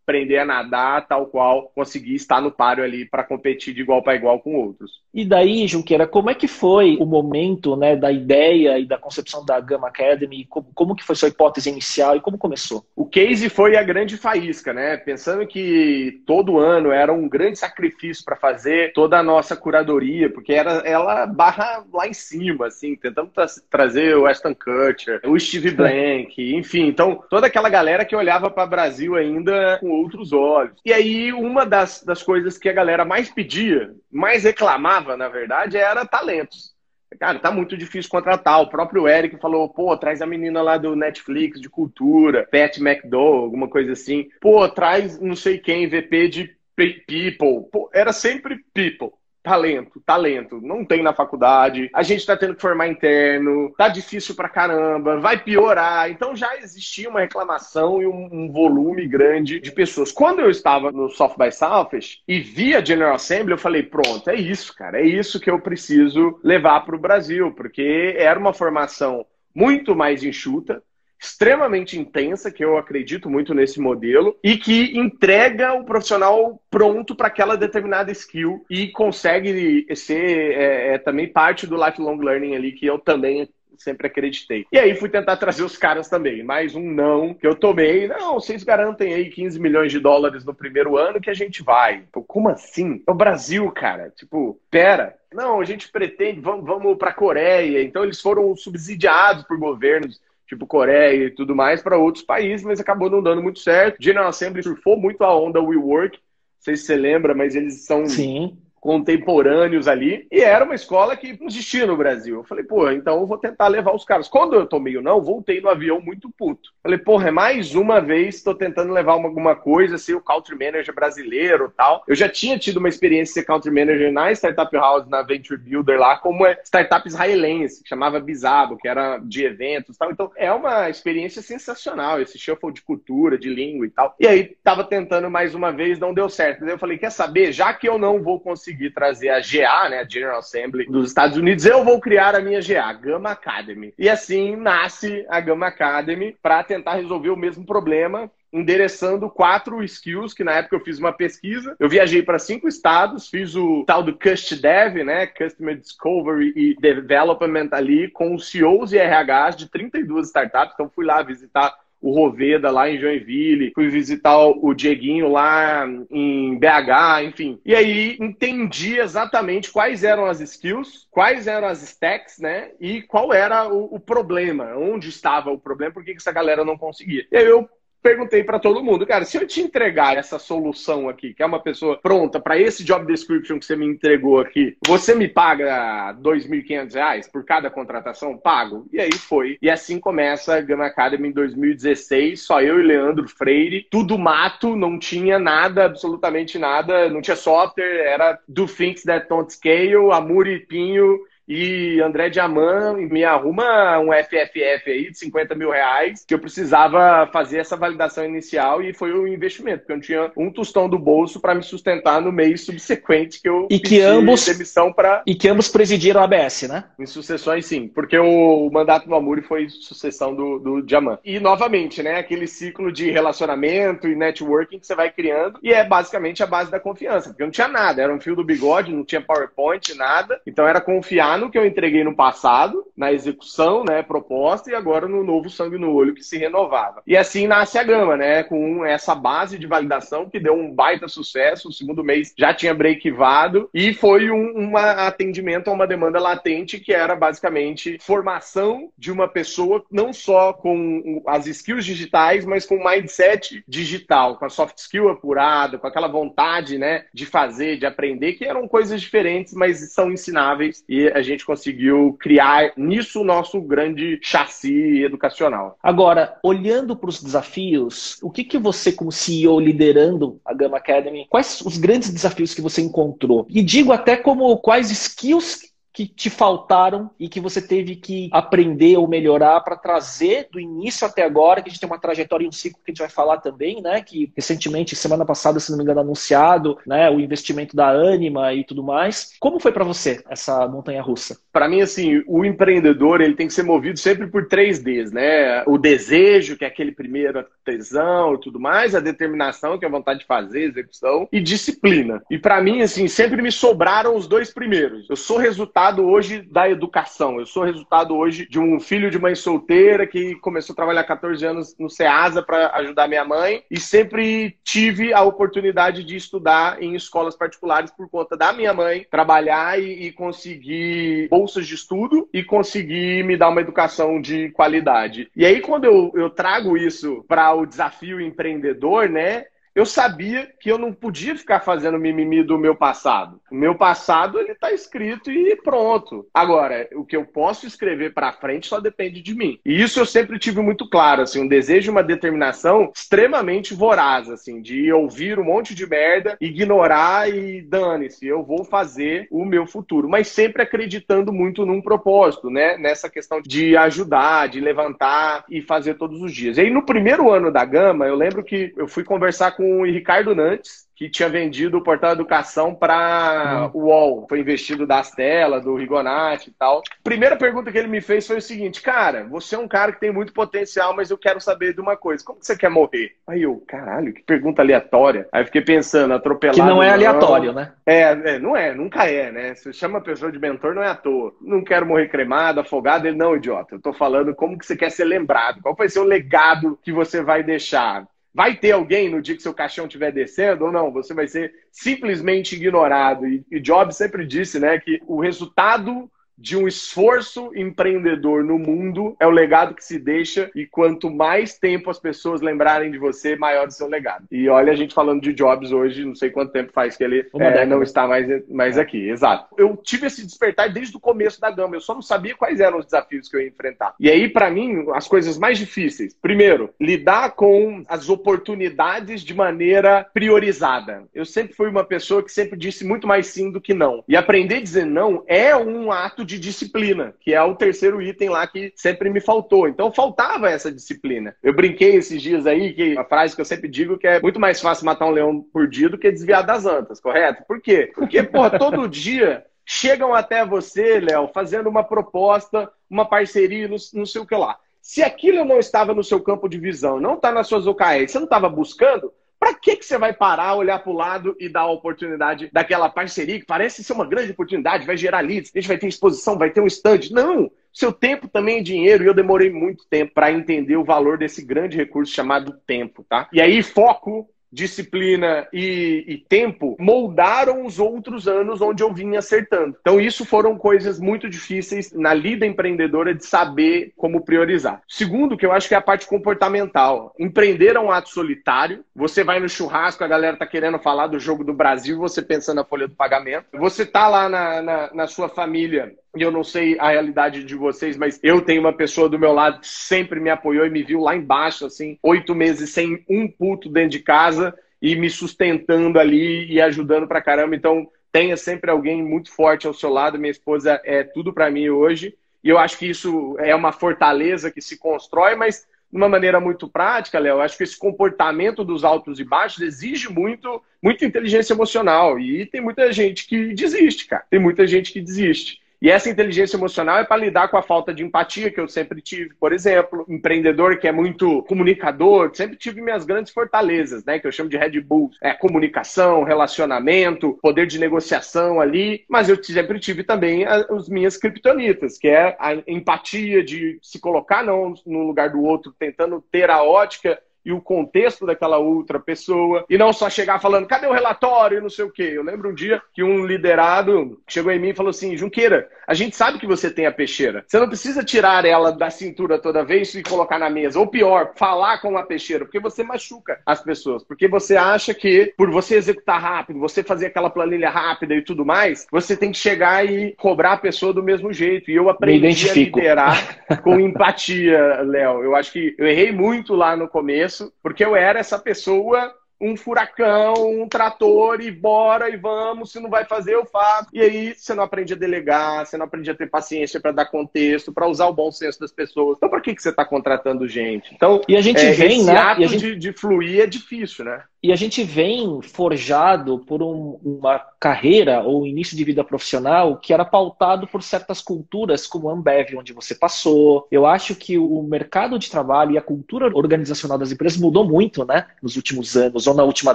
[0.09, 4.15] aprender a nadar, tal qual conseguir estar no páreo ali para competir de igual para
[4.15, 5.03] igual com outros.
[5.12, 9.45] E daí, Junqueira, como é que foi o momento né, da ideia e da concepção
[9.45, 10.47] da Gama Academy?
[10.49, 12.85] Como, como que foi sua hipótese inicial e como começou?
[12.97, 14.97] O case foi a grande faísca, né?
[14.97, 20.55] Pensando que todo ano era um grande sacrifício para fazer toda a nossa curadoria, porque
[20.55, 25.71] era ela barra lá em cima, assim, tentando tra trazer o Aston Kutcher, o Steve
[25.75, 30.81] Blank, enfim, então toda aquela galera que olhava para o Brasil ainda com outros olhos.
[30.85, 35.76] E aí, uma das, das coisas que a galera mais pedia, mais reclamava, na verdade,
[35.76, 36.76] era talentos.
[37.19, 38.61] Cara, tá muito difícil contratar.
[38.61, 43.45] O próprio Eric falou, pô, traz a menina lá do Netflix de cultura, Pat McDowell,
[43.45, 44.28] alguma coisa assim.
[44.40, 47.68] Pô, traz não sei quem, VP de People.
[47.73, 52.61] Pô, era sempre People talento, talento, não tem na faculdade, a gente tá tendo que
[52.61, 56.11] formar interno, tá difícil pra caramba, vai piorar.
[56.11, 60.12] Então já existia uma reclamação e um, um volume grande de pessoas.
[60.12, 64.29] Quando eu estava no South by Southwest e vi a General Assembly, eu falei, pronto,
[64.29, 68.53] é isso, cara, é isso que eu preciso levar para o Brasil, porque era uma
[68.53, 69.24] formação
[69.55, 70.83] muito mais enxuta,
[71.18, 77.26] extremamente intensa, que eu acredito muito nesse modelo, e que entrega o profissional pronto para
[77.26, 82.87] aquela determinada skill e consegue ser é, é, também parte do lifelong learning ali, que
[82.87, 84.66] eu também sempre acreditei.
[84.72, 86.42] E aí fui tentar trazer os caras também.
[86.42, 88.09] Mais um não que eu tomei.
[88.09, 92.02] Não, vocês garantem aí 15 milhões de dólares no primeiro ano que a gente vai.
[92.12, 93.02] Pô, como assim?
[93.07, 94.12] É o Brasil, cara.
[94.16, 95.16] Tipo, pera.
[95.33, 97.83] Não, a gente pretende, vamos, vamos para a Coreia.
[97.83, 102.81] Então eles foram subsidiados por governos tipo Coreia e tudo mais, para outros países, mas
[102.81, 104.03] acabou não dando muito certo.
[104.03, 106.23] General Assembly surfou muito a onda WeWork, não
[106.61, 111.38] sei se você lembra, mas eles são Sim contemporâneos ali, e era uma escola que
[111.43, 112.37] existia no Brasil.
[112.37, 114.29] Eu falei, pô, então eu vou tentar levar os caras.
[114.29, 116.71] Quando eu tomei o não, voltei no avião muito puto.
[116.83, 120.57] Falei, porra, é mais uma vez estou tentando levar uma, alguma coisa, ser o country
[120.57, 122.03] manager brasileiro tal.
[122.07, 125.61] Eu já tinha tido uma experiência de ser country manager na Startup House, na Venture
[125.61, 130.11] Builder lá, como é startup israelense, que chamava Bizabo, que era de eventos tal.
[130.11, 134.14] Então, é uma experiência sensacional, esse shuffle de cultura, de língua e tal.
[134.19, 136.64] E aí, tava tentando mais uma vez, não deu certo.
[136.64, 137.53] Eu falei, quer saber?
[137.53, 141.09] Já que eu não vou conseguir conseguir trazer a GA, né, a General Assembly dos
[141.09, 143.94] Estados Unidos, eu vou criar a minha GA, Gamma Academy.
[143.98, 150.33] E assim nasce a Gamma Academy para tentar resolver o mesmo problema endereçando quatro skills,
[150.33, 151.76] que na época eu fiz uma pesquisa.
[151.78, 155.26] Eu viajei para cinco estados, fiz o tal do Cust Dev, né?
[155.26, 160.72] Customer Discovery e Development ali, com CEOs e RHs de 32 startups.
[160.72, 166.59] Então fui lá visitar o Roveda lá em Joinville, fui visitar o Dieguinho lá em
[166.59, 167.61] BH, enfim.
[167.65, 172.71] E aí entendi exatamente quais eram as skills, quais eram as stacks, né?
[172.81, 176.79] E qual era o, o problema, onde estava o problema, por que essa galera não
[176.79, 177.27] conseguia.
[177.31, 177.69] E aí eu
[178.09, 181.61] perguntei para todo mundo, cara, se eu te entregar essa solução aqui, que é uma
[181.61, 186.23] pessoa pronta para esse job description que você me entregou aqui, você me paga R$
[186.23, 188.38] 2.500 por cada contratação?
[188.38, 188.88] Pago.
[188.90, 189.59] E aí foi.
[189.61, 194.75] E assim começa a Gama Academy em 2016, só eu e Leandro Freire, tudo mato,
[194.75, 200.47] não tinha nada, absolutamente nada, não tinha software, era do Things That Don't Scale, Amor
[200.47, 201.18] e Pinho,
[201.49, 207.27] e André Diamant me arruma um FFF aí de 50 mil reais que eu precisava
[207.33, 210.89] fazer essa validação inicial e foi o um investimento, porque eu não tinha um tostão
[210.89, 215.23] do bolso para me sustentar no mês subsequente que eu e que ambos demissão para
[215.27, 216.85] e que ambos presidiram a ABS, né?
[216.99, 221.19] Em sucessões sim, porque o, mandato do Amuri foi sucessão do, do Diamant.
[221.25, 225.83] E novamente, né, aquele ciclo de relacionamento e networking que você vai criando e é
[225.85, 228.93] basicamente a base da confiança, porque eu não tinha nada, era um fio do bigode,
[228.93, 233.85] não tinha PowerPoint, nada, então era confiar no que eu entreguei no passado, na execução,
[233.85, 237.03] né, proposta, e agora no novo sangue no olho que se renovava.
[237.07, 241.09] E assim nasce a Gama, né, com essa base de validação que deu um baita
[241.09, 241.68] sucesso.
[241.68, 246.79] O segundo mês já tinha breakivado e foi um, um atendimento a uma demanda latente
[246.79, 252.83] que era basicamente formação de uma pessoa não só com as skills digitais, mas com
[252.83, 258.35] mindset digital, com a soft skill apurada, com aquela vontade, né, de fazer, de aprender,
[258.35, 263.61] que eram coisas diferentes, mas são ensináveis e a gente conseguiu criar nisso o nosso
[263.61, 265.79] grande chassi educacional.
[265.83, 271.27] Agora, olhando para os desafios, o que, que você, como CEO liderando a Gama Academy,
[271.29, 273.47] quais os grandes desafios que você encontrou?
[273.49, 278.96] E digo até como quais skills que te faltaram e que você teve que aprender
[278.96, 282.48] ou melhorar para trazer do início até agora, que a gente tem uma trajetória e
[282.48, 284.01] um ciclo que a gente vai falar também, né?
[284.01, 287.11] Que recentemente, semana passada, se não me engano, anunciado, né?
[287.11, 289.33] O investimento da Anima e tudo mais.
[289.40, 291.38] Como foi para você essa montanha russa?
[291.53, 295.64] Para mim, assim, o empreendedor ele tem que ser movido sempre por três Ds, né?
[295.66, 299.90] O desejo, que é aquele primeiro tesão e tudo mais, a determinação, que é a
[299.90, 302.22] vontade de fazer, execução, e disciplina.
[302.31, 305.09] E para mim, assim, sempre me sobraram os dois primeiros.
[305.11, 307.38] Eu sou resultado resultado hoje da educação.
[307.38, 311.45] Eu sou resultado hoje de um filho de mãe solteira que começou a trabalhar 14
[311.47, 316.97] anos no SEASA para ajudar minha mãe e sempre tive a oportunidade de estudar em
[316.97, 322.43] escolas particulares por conta da minha mãe, trabalhar e, e conseguir bolsas de estudo e
[322.43, 325.31] conseguir me dar uma educação de qualidade.
[325.37, 329.45] E aí, quando eu, eu trago isso para o desafio empreendedor, né?
[329.79, 333.41] Eu sabia que eu não podia ficar fazendo mimimi do meu passado.
[333.49, 336.27] O meu passado ele está escrito e pronto.
[336.35, 339.61] Agora, o que eu posso escrever para frente só depende de mim.
[339.64, 344.61] E isso eu sempre tive muito claro, assim, um desejo, uma determinação extremamente voraz, assim,
[344.61, 350.09] de ouvir um monte de merda, ignorar e dane-se, eu vou fazer o meu futuro,
[350.09, 352.77] mas sempre acreditando muito num propósito, né?
[352.79, 356.59] Nessa questão de ajudar, de levantar e fazer todos os dias.
[356.59, 359.81] E aí no primeiro ano da Gama, eu lembro que eu fui conversar com com
[359.81, 363.81] o Ricardo Nantes, que tinha vendido o portal Educação para uhum.
[363.81, 364.26] o UOL.
[364.28, 366.83] Foi investido da Astela, do Rigonati e tal.
[367.04, 370.00] Primeira pergunta que ele me fez foi o seguinte: Cara, você é um cara que
[370.00, 373.12] tem muito potencial, mas eu quero saber de uma coisa: como que você quer morrer?
[373.26, 375.28] Aí eu, caralho, que pergunta aleatória.
[375.31, 376.61] Aí eu fiquei pensando, atropelado.
[376.61, 377.61] Que não é aleatório, não.
[377.61, 377.72] né?
[377.87, 379.54] É, é, não é, nunca é, né?
[379.54, 381.33] Se chama a pessoa de mentor, não é à toa.
[381.40, 383.07] Não quero morrer cremado, afogado.
[383.07, 383.76] Ele, não, idiota.
[383.76, 385.61] Eu tô falando como que você quer ser lembrado.
[385.62, 388.04] Qual vai ser o legado que você vai deixar?
[388.38, 390.92] Vai ter alguém no dia que seu caixão estiver descendo ou não?
[390.92, 393.27] Você vai ser simplesmente ignorado.
[393.27, 399.16] E, e Jobs sempre disse né, que o resultado de um esforço empreendedor no mundo
[399.18, 403.37] é o legado que se deixa e quanto mais tempo as pessoas lembrarem de você,
[403.37, 404.24] maior o seu legado.
[404.31, 407.27] E olha a gente falando de Jobs hoje, não sei quanto tempo faz que ele
[407.35, 408.81] é, não está mais, mais é.
[408.81, 409.09] aqui.
[409.09, 409.55] Exato.
[409.59, 412.79] Eu tive esse despertar desde o começo da gama, eu só não sabia quais eram
[412.79, 413.94] os desafios que eu ia enfrentar.
[413.98, 416.14] E aí, para mim, as coisas mais difíceis.
[416.20, 421.05] Primeiro, lidar com as oportunidades de maneira priorizada.
[421.14, 424.05] Eu sempre fui uma pessoa que sempre disse muito mais sim do que não.
[424.07, 428.29] E aprender a dizer não é um ato de disciplina, que é o terceiro item
[428.29, 429.67] lá que sempre me faltou.
[429.67, 431.35] Então faltava essa disciplina.
[431.43, 434.38] Eu brinquei esses dias aí que a frase que eu sempre digo que é muito
[434.38, 437.45] mais fácil matar um leão por dia do que desviar das antas, correto?
[437.49, 437.91] Por quê?
[437.95, 444.05] Porque, porra, todo dia chegam até você, Léo, fazendo uma proposta, uma parceria, não, não
[444.05, 444.59] sei o que lá.
[444.83, 448.19] Se aquilo não estava no seu campo de visão, não está nas suas OKRs, você
[448.19, 451.62] não estava buscando, para que, que você vai parar, olhar para o lado e dar
[451.62, 455.68] a oportunidade daquela parceria que parece ser uma grande oportunidade, vai gerar leads, a gente
[455.68, 457.11] vai ter exposição, vai ter um stand?
[457.11, 457.51] Não!
[457.72, 461.44] Seu tempo também é dinheiro e eu demorei muito tempo para entender o valor desse
[461.44, 463.29] grande recurso chamado tempo, tá?
[463.33, 469.77] E aí foco disciplina e, e, tempo moldaram os outros anos onde eu vinha acertando.
[469.81, 474.83] Então, isso foram coisas muito difíceis na lida empreendedora de saber como priorizar.
[474.89, 477.15] Segundo, que eu acho que é a parte comportamental.
[477.19, 478.85] Empreender é um ato solitário.
[478.95, 482.55] Você vai no churrasco, a galera tá querendo falar do jogo do Brasil, você pensa
[482.55, 483.47] na folha do pagamento.
[483.55, 487.54] Você tá lá na, na, na sua família e eu não sei a realidade de
[487.54, 490.83] vocês, mas eu tenho uma pessoa do meu lado que sempre me apoiou e me
[490.83, 495.98] viu lá embaixo, assim, oito meses sem um puto dentro de casa e me sustentando
[495.98, 497.54] ali e ajudando pra caramba.
[497.54, 500.18] Então, tenha sempre alguém muito forte ao seu lado.
[500.18, 502.14] Minha esposa é tudo para mim hoje.
[502.42, 506.38] E eu acho que isso é uma fortaleza que se constrói, mas de uma maneira
[506.38, 511.54] muito prática, Léo, acho que esse comportamento dos altos e baixos exige muito, muita inteligência
[511.54, 512.18] emocional.
[512.20, 514.24] E tem muita gente que desiste, cara.
[514.31, 515.61] Tem muita gente que desiste.
[515.81, 519.01] E essa inteligência emocional é para lidar com a falta de empatia que eu sempre
[519.01, 524.27] tive, por exemplo, empreendedor que é muito comunicador, sempre tive minhas grandes fortalezas, né, que
[524.27, 529.79] eu chamo de Red Bull, é comunicação, relacionamento, poder de negociação ali, mas eu sempre
[529.79, 535.31] tive também as minhas criptonitas, que é a empatia de se colocar não no lugar
[535.31, 540.11] do outro, tentando ter a ótica e o contexto daquela outra pessoa, e não só
[540.11, 542.12] chegar falando, cadê o relatório e não sei o quê.
[542.14, 545.94] Eu lembro um dia que um liderado chegou em mim e falou assim: Junqueira, a
[545.94, 547.44] gente sabe que você tem a peixeira.
[547.46, 550.79] Você não precisa tirar ela da cintura toda vez e colocar na mesa.
[550.79, 554.05] Ou pior, falar com a peixeira, porque você machuca as pessoas.
[554.05, 558.44] Porque você acha que, por você executar rápido, você fazer aquela planilha rápida e tudo
[558.44, 561.70] mais, você tem que chegar e cobrar a pessoa do mesmo jeito.
[561.70, 565.22] E eu aprendi a liderar com empatia, Léo.
[565.22, 569.57] Eu acho que eu errei muito lá no começo porque eu era essa pessoa um
[569.57, 573.88] furacão, um trator e bora e vamos, se não vai fazer, eu faço.
[573.92, 577.07] E aí você não aprende a delegar, você não aprende a ter paciência para dar
[577.07, 579.16] contexto, para usar o bom senso das pessoas.
[579.16, 580.92] Então, para que, que você está contratando gente?
[580.92, 582.16] Então, e a gente é, vem, esse né?
[582.16, 582.59] ato gente...
[582.59, 584.24] de, de fluir é difícil, né?
[584.42, 589.92] E a gente vem forjado por um, uma carreira ou início de vida profissional que
[589.92, 593.66] era pautado por certas culturas, como a Ambev, onde você passou.
[593.70, 598.05] Eu acho que o mercado de trabalho e a cultura organizacional das empresas mudou muito,
[598.05, 599.74] né, nos últimos anos ou na última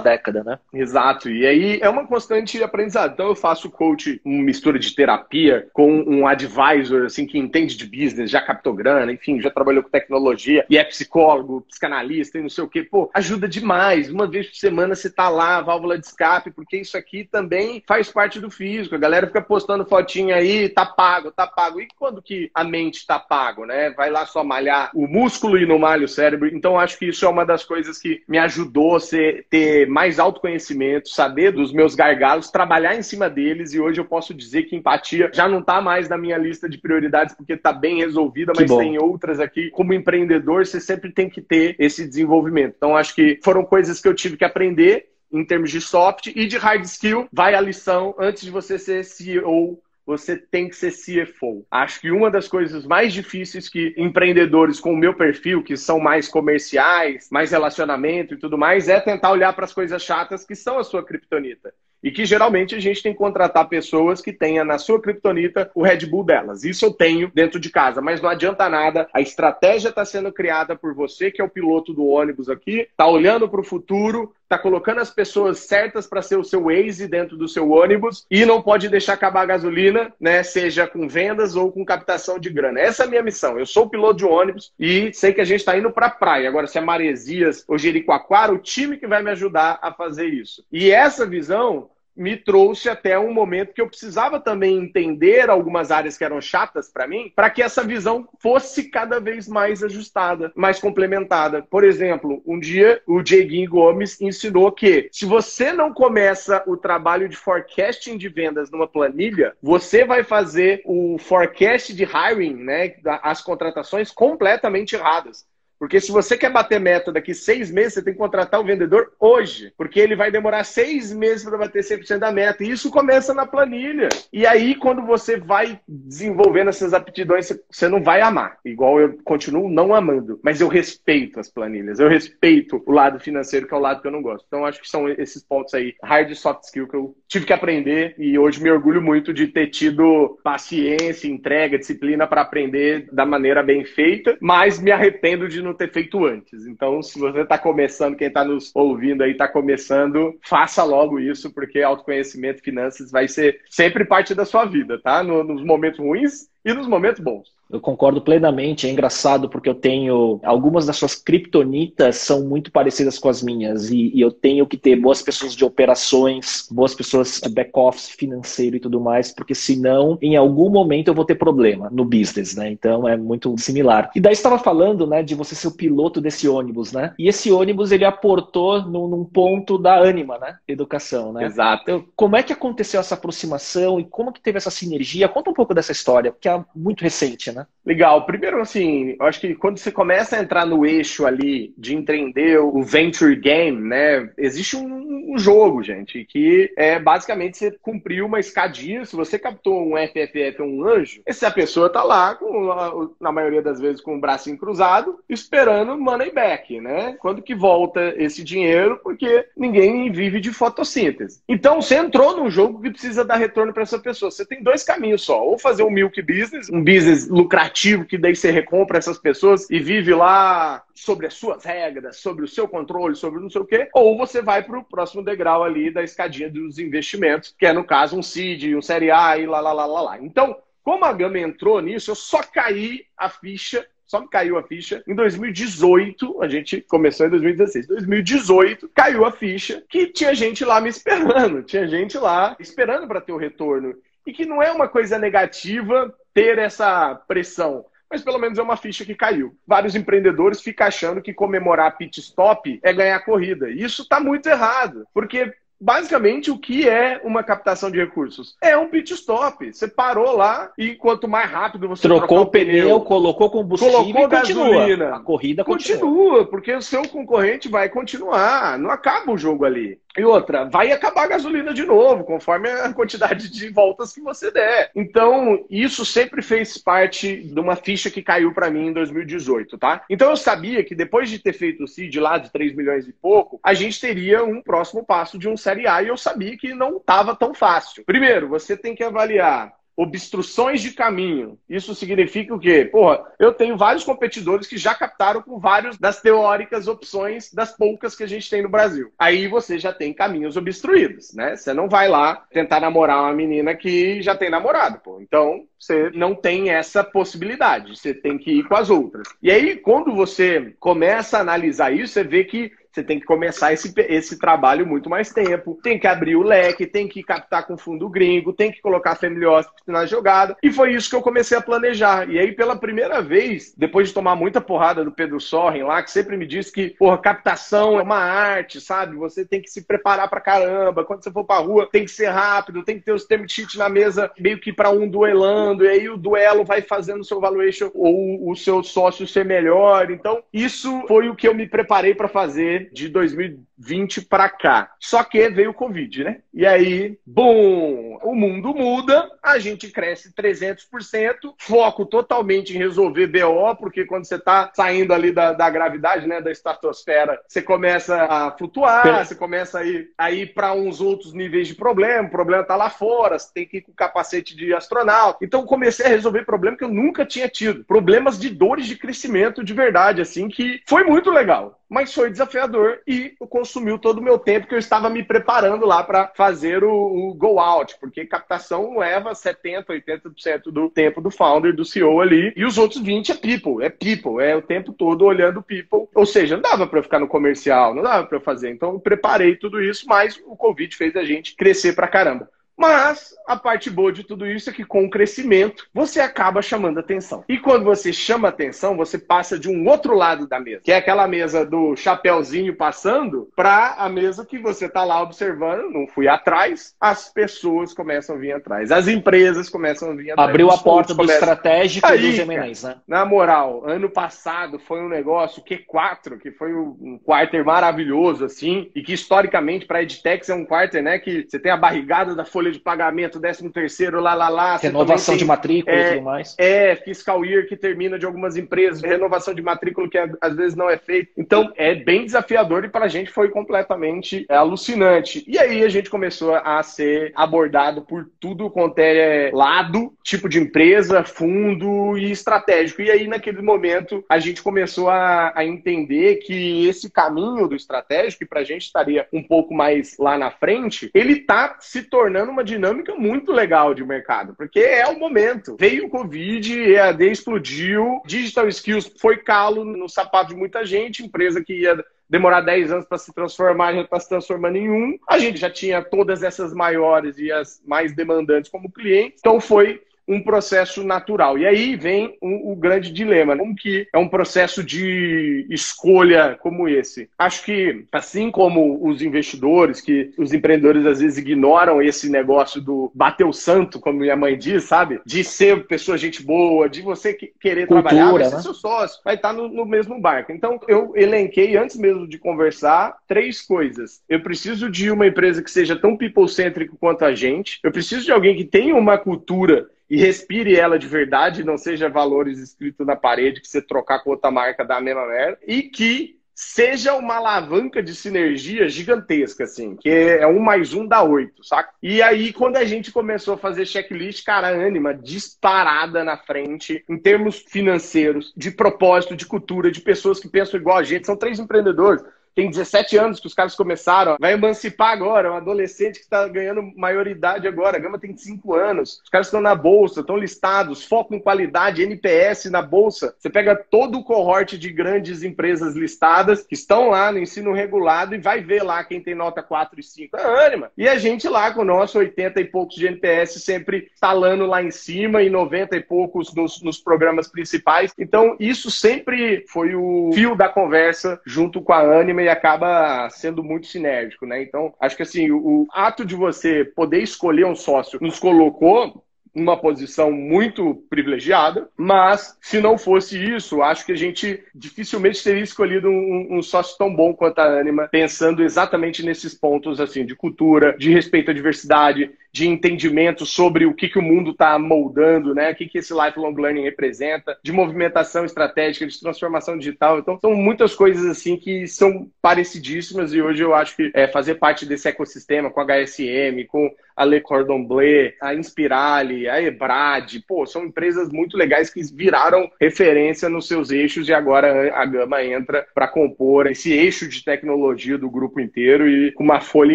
[0.00, 0.58] década, né?
[0.72, 1.28] Exato.
[1.28, 3.12] E aí é uma constante aprendizado.
[3.12, 7.84] Então eu faço coach, uma mistura de terapia com um advisor assim que entende de
[7.84, 12.48] business, já captou grana, enfim, já trabalhou com tecnologia e é psicólogo, psicanalista e não
[12.48, 12.82] sei o quê.
[12.82, 14.10] Pô, ajuda demais.
[14.10, 18.10] Uma vez por semana você tá lá, válvula de escape, porque isso aqui também faz
[18.10, 18.94] parte do físico.
[18.94, 21.80] A galera fica postando fotinha aí, tá pago, tá pago.
[21.80, 23.90] E quando que a mente tá pago, né?
[23.96, 26.48] Vai lá só malhar o músculo e não malha o cérebro.
[26.54, 30.20] Então acho que isso é uma das coisas que me ajudou a ser, ter mais
[30.20, 33.74] autoconhecimento, saber dos meus gargalos, trabalhar em cima deles.
[33.74, 36.78] E hoje eu posso dizer que empatia já não tá mais na minha lista de
[36.78, 39.70] prioridades porque tá bem resolvida, mas tem outras aqui.
[39.70, 42.74] Como empreendedor, você sempre tem que ter esse desenvolvimento.
[42.76, 46.26] Então acho que foram coisas que eu tive que que aprender em termos de soft
[46.26, 47.28] e de hard skill.
[47.32, 51.66] Vai a lição antes de você ser CEO você tem que ser CFO.
[51.70, 55.98] Acho que uma das coisas mais difíceis que empreendedores com o meu perfil, que são
[55.98, 60.54] mais comerciais, mais relacionamento e tudo mais, é tentar olhar para as coisas chatas que
[60.54, 61.72] são a sua criptonita.
[62.04, 65.82] E que geralmente a gente tem que contratar pessoas que tenham na sua criptonita o
[65.82, 66.62] Red Bull delas.
[66.62, 69.08] Isso eu tenho dentro de casa, mas não adianta nada.
[69.12, 73.06] A estratégia está sendo criada por você, que é o piloto do ônibus aqui, está
[73.06, 77.36] olhando para o futuro, está colocando as pessoas certas para ser o seu Waze dentro
[77.36, 80.42] do seu ônibus e não pode deixar acabar a gasolina, né?
[80.42, 82.80] Seja com vendas ou com captação de grana.
[82.80, 83.58] Essa é a minha missão.
[83.58, 86.48] Eu sou piloto de ônibus e sei que a gente está indo para a praia.
[86.48, 90.64] Agora, se é Maresias ou Jericoacoara, o time que vai me ajudar a fazer isso.
[90.70, 96.16] E essa visão me trouxe até um momento que eu precisava também entender algumas áreas
[96.16, 100.78] que eram chatas para mim, para que essa visão fosse cada vez mais ajustada, mais
[100.78, 101.62] complementada.
[101.62, 107.28] Por exemplo, um dia o Dieguinho Gomes ensinou que se você não começa o trabalho
[107.28, 113.42] de forecasting de vendas numa planilha, você vai fazer o forecast de hiring, né, as
[113.42, 115.46] contratações completamente erradas.
[115.84, 119.12] Porque se você quer bater meta daqui seis meses, você tem que contratar o vendedor
[119.20, 119.70] hoje.
[119.76, 122.64] Porque ele vai demorar seis meses para bater 100% da meta.
[122.64, 124.08] E isso começa na planilha.
[124.32, 128.56] E aí, quando você vai desenvolvendo essas aptidões, você não vai amar.
[128.64, 130.40] Igual eu continuo não amando.
[130.42, 132.00] Mas eu respeito as planilhas.
[132.00, 134.46] Eu respeito o lado financeiro, que é o lado que eu não gosto.
[134.46, 137.52] Então, acho que são esses pontos aí, hard e soft skill, que eu tive que
[137.52, 138.14] aprender.
[138.16, 143.62] E hoje me orgulho muito de ter tido paciência, entrega, disciplina para aprender da maneira
[143.62, 144.38] bem feita.
[144.40, 146.66] Mas me arrependo de não ter feito antes.
[146.66, 151.52] Então, se você está começando, quem está nos ouvindo aí está começando, faça logo isso,
[151.52, 155.22] porque autoconhecimento, finanças vai ser sempre parte da sua vida, tá?
[155.22, 157.52] nos momentos ruins e nos momentos bons.
[157.70, 163.18] Eu concordo plenamente, é engraçado porque eu tenho algumas das suas criptonitas são muito parecidas
[163.18, 167.40] com as minhas e, e eu tenho que ter boas pessoas de operações, boas pessoas
[167.42, 171.88] de back-office financeiro e tudo mais, porque senão em algum momento eu vou ter problema
[171.90, 172.70] no business, né?
[172.70, 174.10] Então é muito similar.
[174.14, 177.14] E daí estava falando, né, de você ser o piloto desse ônibus, né?
[177.18, 180.58] E esse ônibus ele aportou num, num ponto da ânima, né?
[180.68, 181.46] Educação, né?
[181.46, 181.82] Exato.
[181.82, 185.28] Então, como é que aconteceu essa aproximação e como que teve essa sinergia?
[185.28, 187.63] Conta um pouco dessa história, porque é muito recente, né?
[187.84, 188.24] Legal.
[188.24, 192.58] Primeiro, assim, eu acho que quando você começa a entrar no eixo ali de entender
[192.58, 194.30] o venture game, né?
[194.38, 199.04] Existe um, um jogo, gente, que é basicamente você cumprir uma escadinha.
[199.04, 203.80] Se você captou um FFF, um anjo, essa pessoa tá lá, com, na maioria das
[203.80, 207.16] vezes, com o bracinho cruzado, esperando money back, né?
[207.18, 209.00] Quando que volta esse dinheiro?
[209.02, 211.42] Porque ninguém vive de fotossíntese.
[211.48, 214.30] Então, você entrou num jogo que precisa dar retorno para essa pessoa.
[214.30, 215.44] Você tem dois caminhos só.
[215.44, 219.80] Ou fazer um milk business, um business lucrativo que daí você recompra essas pessoas e
[219.80, 223.88] vive lá sobre as suas regras, sobre o seu controle, sobre não sei o quê,
[223.92, 227.84] ou você vai para o próximo degrau ali da escadinha dos investimentos, que é no
[227.84, 230.20] caso um seed, um série A e lá, lá, lá, lá, lá.
[230.20, 234.62] Então, como a Gama entrou nisso, eu só caí a ficha só me caiu a
[234.62, 235.02] ficha.
[235.08, 237.86] Em 2018, a gente começou em 2016.
[237.86, 241.62] 2018, caiu a ficha que tinha gente lá me esperando.
[241.62, 243.94] Tinha gente lá esperando para ter o retorno.
[244.26, 248.76] E que não é uma coisa negativa ter essa pressão mas pelo menos é uma
[248.76, 249.56] ficha que caiu.
[249.66, 253.70] Vários empreendedores ficam achando que comemorar pit stop é ganhar corrida.
[253.70, 258.56] Isso está muito errado, porque basicamente o que é uma captação de recursos?
[258.62, 259.72] É um pit stop.
[259.72, 264.28] Você parou lá e quanto mais rápido você trocou o pneu, pneu, colocou combustível colocou
[264.28, 266.00] gasolina, a corrida continua.
[266.00, 269.98] continua, porque o seu concorrente vai continuar, não acaba o jogo ali.
[270.16, 274.50] E outra, vai acabar a gasolina de novo, conforme a quantidade de voltas que você
[274.50, 274.90] der.
[274.94, 280.04] Então, isso sempre fez parte de uma ficha que caiu para mim em 2018, tá?
[280.08, 283.12] Então, eu sabia que depois de ter feito o CID lá de 3 milhões e
[283.12, 286.72] pouco, a gente teria um próximo passo de um Série A e eu sabia que
[286.74, 288.04] não estava tão fácil.
[288.04, 291.58] Primeiro, você tem que avaliar obstruções de caminho.
[291.68, 292.84] Isso significa o quê?
[292.84, 298.16] Porra, eu tenho vários competidores que já captaram com vários das teóricas opções das poucas
[298.16, 299.12] que a gente tem no Brasil.
[299.18, 301.56] Aí você já tem caminhos obstruídos, né?
[301.56, 305.20] Você não vai lá tentar namorar uma menina que já tem namorado, pô.
[305.20, 307.96] Então, você não tem essa possibilidade.
[307.96, 309.28] Você tem que ir com as outras.
[309.42, 313.72] E aí, quando você começa a analisar isso, você vê que você tem que começar
[313.72, 317.76] esse, esse trabalho muito mais tempo, tem que abrir o leque, tem que captar com
[317.76, 320.56] fundo gringo, tem que colocar family office na jogada.
[320.62, 322.30] E foi isso que eu comecei a planejar.
[322.30, 326.10] E aí, pela primeira vez, depois de tomar muita porrada do Pedro Sorren lá, que
[326.10, 329.16] sempre me disse que, porra, captação é uma arte, sabe?
[329.16, 331.04] Você tem que se preparar pra caramba.
[331.04, 333.76] Quando você for pra rua, tem que ser rápido, tem que ter os term sheet
[333.76, 337.40] na mesa, meio que para um duelando, e aí o duelo vai fazendo o seu
[337.40, 340.10] valuation ou o seu sócio ser melhor.
[340.10, 344.92] Então, isso foi o que eu me preparei para fazer de 2020 para cá.
[344.98, 346.38] Só que veio o Covid, né?
[346.52, 353.76] E aí, bom, o mundo muda, a gente cresce 300%, foco totalmente em resolver BO,
[353.78, 358.50] porque quando você está saindo ali da, da gravidade, né, da estratosfera, você começa a
[358.52, 362.62] flutuar, você começa a ir, a ir para uns outros níveis de problema, o problema
[362.62, 365.44] está lá fora, você tem que ir com capacete de astronauta.
[365.44, 367.84] Então, comecei a resolver problema que eu nunca tinha tido.
[367.84, 373.00] Problemas de dores de crescimento de verdade, assim, que foi muito legal mas foi desafiador
[373.06, 376.92] e consumiu todo o meu tempo que eu estava me preparando lá para fazer o,
[376.92, 382.52] o, go out, porque captação leva 70%, 80% do tempo do founder, do CEO ali,
[382.54, 386.06] e os outros 20% é people, é people, é o tempo todo olhando people.
[386.14, 388.70] Ou seja, não dava para eu ficar no comercial, não dava para eu fazer.
[388.70, 392.50] Então, eu preparei tudo isso, mas o Covid fez a gente crescer para caramba.
[392.76, 396.98] Mas a parte boa de tudo isso é que com o crescimento você acaba chamando
[396.98, 397.44] atenção.
[397.48, 400.96] E quando você chama atenção, você passa de um outro lado da mesa, que é
[400.96, 406.26] aquela mesa do chapéuzinho passando, para a mesa que você está lá observando, não fui
[406.26, 410.48] atrás, as pessoas começam a vir atrás, as empresas começam a vir atrás.
[410.48, 411.36] Abriu a porta do começam...
[411.36, 412.96] estratégico Aí, dos M&As, né?
[413.06, 419.02] Na moral, ano passado foi um negócio Q4, que foi um quarter maravilhoso assim, e
[419.02, 422.63] que historicamente para Edtex é um quarter, né, que você tem a barrigada da folha
[422.64, 424.76] folha de pagamento, 13 terceiro, lá, lá, lá.
[424.76, 426.54] Renovação tem, de matrícula é, e tudo mais.
[426.58, 430.88] É, fiscal year que termina de algumas empresas, renovação de matrícula que às vezes não
[430.88, 431.30] é feita.
[431.36, 435.44] Então, é bem desafiador e para a gente foi completamente é, alucinante.
[435.46, 440.58] E aí a gente começou a ser abordado por tudo quanto é lado, tipo de
[440.58, 443.02] empresa, fundo e estratégico.
[443.02, 448.40] E aí, naquele momento, a gente começou a, a entender que esse caminho do estratégico,
[448.40, 452.53] que para a gente estaria um pouco mais lá na frente, ele está se tornando
[452.54, 455.76] numa dinâmica muito legal de mercado, porque é o momento.
[455.78, 461.62] Veio o Covid, EAD explodiu, Digital Skills foi calo no sapato de muita gente, empresa
[461.62, 465.18] que ia demorar 10 anos para se transformar, gente está se transformando em um.
[465.28, 470.00] A gente já tinha todas essas maiores e as mais demandantes como clientes, então foi
[470.26, 471.58] um processo natural.
[471.58, 476.88] E aí vem o, o, grande dilema, como que é um processo de escolha como
[476.88, 477.28] esse.
[477.38, 483.10] Acho que, assim como os investidores, que os empreendedores às vezes ignoram esse negócio do
[483.14, 485.20] bater o santo, como minha mãe diz, sabe?
[485.24, 488.62] De ser pessoa gente boa, de você querer Cultura, trabalhar, vai ser né?
[488.62, 490.52] seu sócio, vai estar no, no mesmo barco.
[490.52, 494.22] Então, eu elenquei, antes mesmo de conversar, três coisas.
[494.28, 497.78] Eu preciso de uma empresa que seja tão people-cêntrica quanto a gente.
[497.82, 502.08] Eu preciso de alguém que tenha uma cultura e respire ela de verdade, não seja
[502.08, 506.38] valores escritos na parede que você trocar com outra marca da mesma merda, e que
[506.54, 511.92] seja uma alavanca de sinergia gigantesca, assim, que é um mais um dá oito, saca?
[512.00, 517.18] E aí, quando a gente começou a fazer checklist, cara, ânima disparada na frente, em
[517.18, 521.58] termos financeiros, de propósito, de cultura, de pessoas que pensam igual a gente, são três
[521.58, 522.22] empreendedores
[522.54, 526.46] tem 17 anos que os caras começaram, vai emancipar agora, é um adolescente que está
[526.46, 527.96] ganhando maioridade agora.
[527.96, 532.02] A Gama tem 5 anos, os caras estão na bolsa, estão listados, foco em qualidade,
[532.02, 533.34] NPS na bolsa.
[533.38, 538.34] Você pega todo o cohorte de grandes empresas listadas que estão lá no ensino regulado
[538.34, 540.36] e vai ver lá quem tem nota 4 e 5.
[540.36, 540.90] É ânima.
[540.96, 544.82] E a gente lá com o nosso 80 e poucos de NPS sempre talando lá
[544.82, 548.12] em cima e 90 e poucos nos, nos programas principais.
[548.18, 553.62] Então, isso sempre foi o fio da conversa junto com a Anima e acaba sendo
[553.64, 554.62] muito sinérgico, né?
[554.62, 559.23] Então, acho que assim, o, o ato de você poder escolher um sócio nos colocou
[559.54, 565.62] uma posição muito privilegiada, mas se não fosse isso, acho que a gente dificilmente teria
[565.62, 570.34] escolhido um, um, sócio tão bom quanto a Anima, pensando exatamente nesses pontos assim de
[570.34, 575.54] cultura, de respeito à diversidade, de entendimento sobre o que, que o mundo está moldando,
[575.54, 575.72] né?
[575.72, 580.20] O que, que esse lifelong learning representa, de movimentação estratégica, de transformação digital.
[580.20, 584.54] Então, são muitas coisas assim que são parecidíssimas e hoje eu acho que é, fazer
[584.54, 590.40] parte desse ecossistema com a HSM, com a Le Cordon Bleu, a Inspirale, a Ebrad,
[590.46, 595.42] pô, são empresas muito legais que viraram referência nos seus eixos e agora a Gama
[595.44, 599.94] entra para compor esse eixo de tecnologia do grupo inteiro e com uma folha